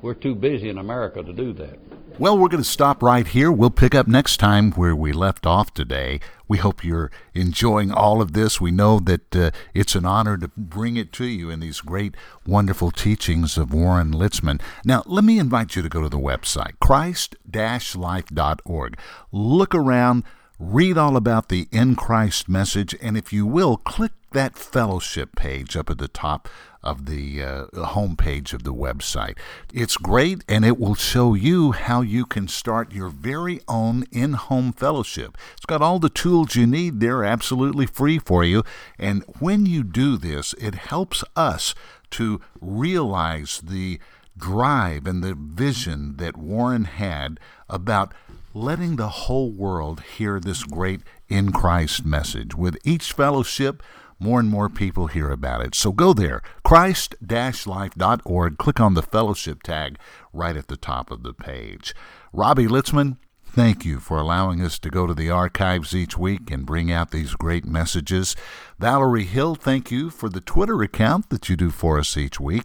We're 0.02 0.14
too 0.14 0.36
busy 0.36 0.68
in 0.68 0.78
America 0.78 1.24
to 1.24 1.34
do 1.34 1.54
that. 1.54 1.80
Well, 2.20 2.38
we're 2.38 2.50
going 2.50 2.64
to 2.64 2.70
stop 2.70 3.02
right 3.02 3.26
here. 3.26 3.50
We'll 3.50 3.70
pick 3.70 3.96
up 3.96 4.08
next 4.08 4.38
time 4.38 4.72
where 4.74 4.96
we 4.96 5.14
left 5.14 5.46
off 5.46 5.74
today. 5.74 6.20
We 6.48 6.58
hope 6.58 6.84
you're 6.84 7.12
enjoying 7.34 7.92
all 7.92 8.22
of 8.22 8.34
this. 8.34 8.62
We 8.62 8.70
know 8.72 9.00
that 9.00 9.36
uh, 9.36 9.50
it's 9.74 9.96
an 9.96 10.06
honor 10.06 10.38
to 10.38 10.50
bring 10.56 10.98
it 10.98 11.12
to 11.14 11.26
you 11.26 11.50
in 11.50 11.60
these 11.60 11.82
great, 11.82 12.14
wonderful 12.46 12.92
teachings 12.92 13.58
of 13.58 13.74
Warren 13.74 14.12
Litzman. 14.12 14.62
Now, 14.84 15.02
let 15.06 15.24
me 15.24 15.40
invite 15.40 15.76
you 15.76 15.82
to 15.82 15.90
go 15.90 16.02
to 16.02 16.10
the 16.10 16.20
website, 16.20 16.80
christ-life.org. 16.80 19.00
Look 19.32 19.76
around, 19.76 20.24
read 20.60 20.98
all 20.98 21.18
about 21.18 21.50
the 21.50 21.68
In 21.72 21.96
Christ 21.96 22.48
message, 22.48 22.96
and 23.02 23.18
if 23.18 23.34
you 23.34 23.46
will, 23.46 23.78
click 23.78 24.12
that 24.32 24.58
fellowship 24.58 25.36
page 25.36 25.76
up 25.76 25.90
at 25.90 25.98
the 25.98 26.08
top 26.08 26.48
of 26.86 27.08
the 27.08 27.44
uh, 27.44 27.66
homepage 27.74 28.54
of 28.54 28.64
the 28.64 28.74
website. 28.74 29.38
It's 29.74 29.98
great 29.98 30.44
and 30.48 30.64
it 30.64 30.80
will 30.80 30.96
show 30.96 31.34
you 31.34 31.72
how 31.72 32.02
you 32.02 32.26
can 32.26 32.48
start 32.48 32.94
your 32.94 33.10
very 33.10 33.60
own 33.68 34.06
in 34.12 34.34
home 34.34 34.72
fellowship. 34.72 35.38
It's 35.56 35.66
got 35.66 35.82
all 35.82 36.00
the 36.00 36.10
tools 36.10 36.56
you 36.56 36.68
need 36.68 37.00
there, 37.00 37.24
absolutely 37.24 37.88
free 37.88 38.20
for 38.20 38.44
you. 38.44 38.64
And 39.00 39.24
when 39.40 39.66
you 39.66 39.84
do 39.84 40.18
this, 40.18 40.54
it 40.60 40.76
helps 40.76 41.24
us 41.36 41.74
to 42.12 42.40
realize 42.62 43.62
the 43.64 44.00
drive 44.38 45.08
and 45.08 45.24
the 45.24 45.36
vision 45.36 46.18
that 46.18 46.38
Warren 46.38 46.86
had 46.86 47.40
about 47.70 48.14
letting 48.54 48.96
the 48.96 49.10
whole 49.10 49.52
world 49.52 50.02
hear 50.02 50.40
this 50.40 50.64
great 50.64 51.02
in 51.28 51.52
Christ 51.52 52.06
message. 52.06 52.56
With 52.56 52.78
each 52.84 53.12
fellowship, 53.12 53.84
more 54.20 54.40
and 54.40 54.50
more 54.50 54.70
people 54.70 55.08
hear 55.08 55.30
about 55.30 55.62
it. 55.62 55.76
So 55.76 55.92
go 55.92 56.14
there, 56.14 56.42
christ-life.org, 56.64 58.58
click 58.58 58.80
on 58.80 58.94
the 58.94 59.02
fellowship 59.02 59.64
tag 59.64 59.98
right 60.34 60.56
at 60.56 60.68
the 60.68 60.78
top 60.78 61.12
of 61.12 61.24
the 61.24 61.34
page. 61.34 61.94
Robbie 62.34 62.68
Litzman, 62.68 63.18
Thank 63.56 63.86
you 63.86 64.02
for 64.02 64.18
allowing 64.18 64.62
us 64.62 64.78
to 64.80 64.90
go 64.90 65.08
to 65.08 65.14
the 65.14 65.30
archives 65.30 65.96
each 65.96 66.18
week 66.18 66.52
and 66.52 66.66
bring 66.66 66.92
out 66.92 67.12
these 67.12 67.36
great 67.36 67.64
messages. 67.64 68.36
Valerie 68.80 69.24
Hill, 69.24 69.56
thank 69.56 69.90
you 69.90 70.10
for 70.10 70.28
the 70.28 70.42
Twitter 70.42 70.82
account 70.84 71.30
that 71.30 71.48
you 71.48 71.56
do 71.56 71.70
for 71.70 71.98
us 71.98 72.18
each 72.18 72.38
week. 72.38 72.64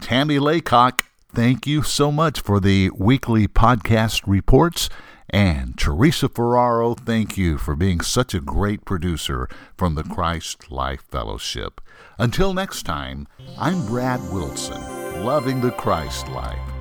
Tammy 0.00 0.38
Laycock, 0.38 1.04
thank 1.28 1.66
you 1.66 1.82
so 1.82 2.10
much 2.10 2.40
for 2.40 2.58
the 2.58 2.88
weekly 2.96 3.46
podcast 3.46 4.22
reports. 4.26 4.88
And 5.30 5.76
Teresa 5.78 6.28
Ferraro, 6.28 6.94
thank 6.94 7.36
you 7.36 7.58
for 7.58 7.74
being 7.74 8.00
such 8.00 8.34
a 8.34 8.40
great 8.40 8.84
producer 8.84 9.48
from 9.76 9.94
the 9.94 10.04
Christ 10.04 10.70
Life 10.70 11.02
Fellowship. 11.10 11.80
Until 12.18 12.54
next 12.54 12.84
time, 12.84 13.26
I'm 13.58 13.86
Brad 13.86 14.20
Wilson, 14.32 14.80
loving 15.24 15.60
the 15.60 15.72
Christ 15.72 16.28
life. 16.28 16.73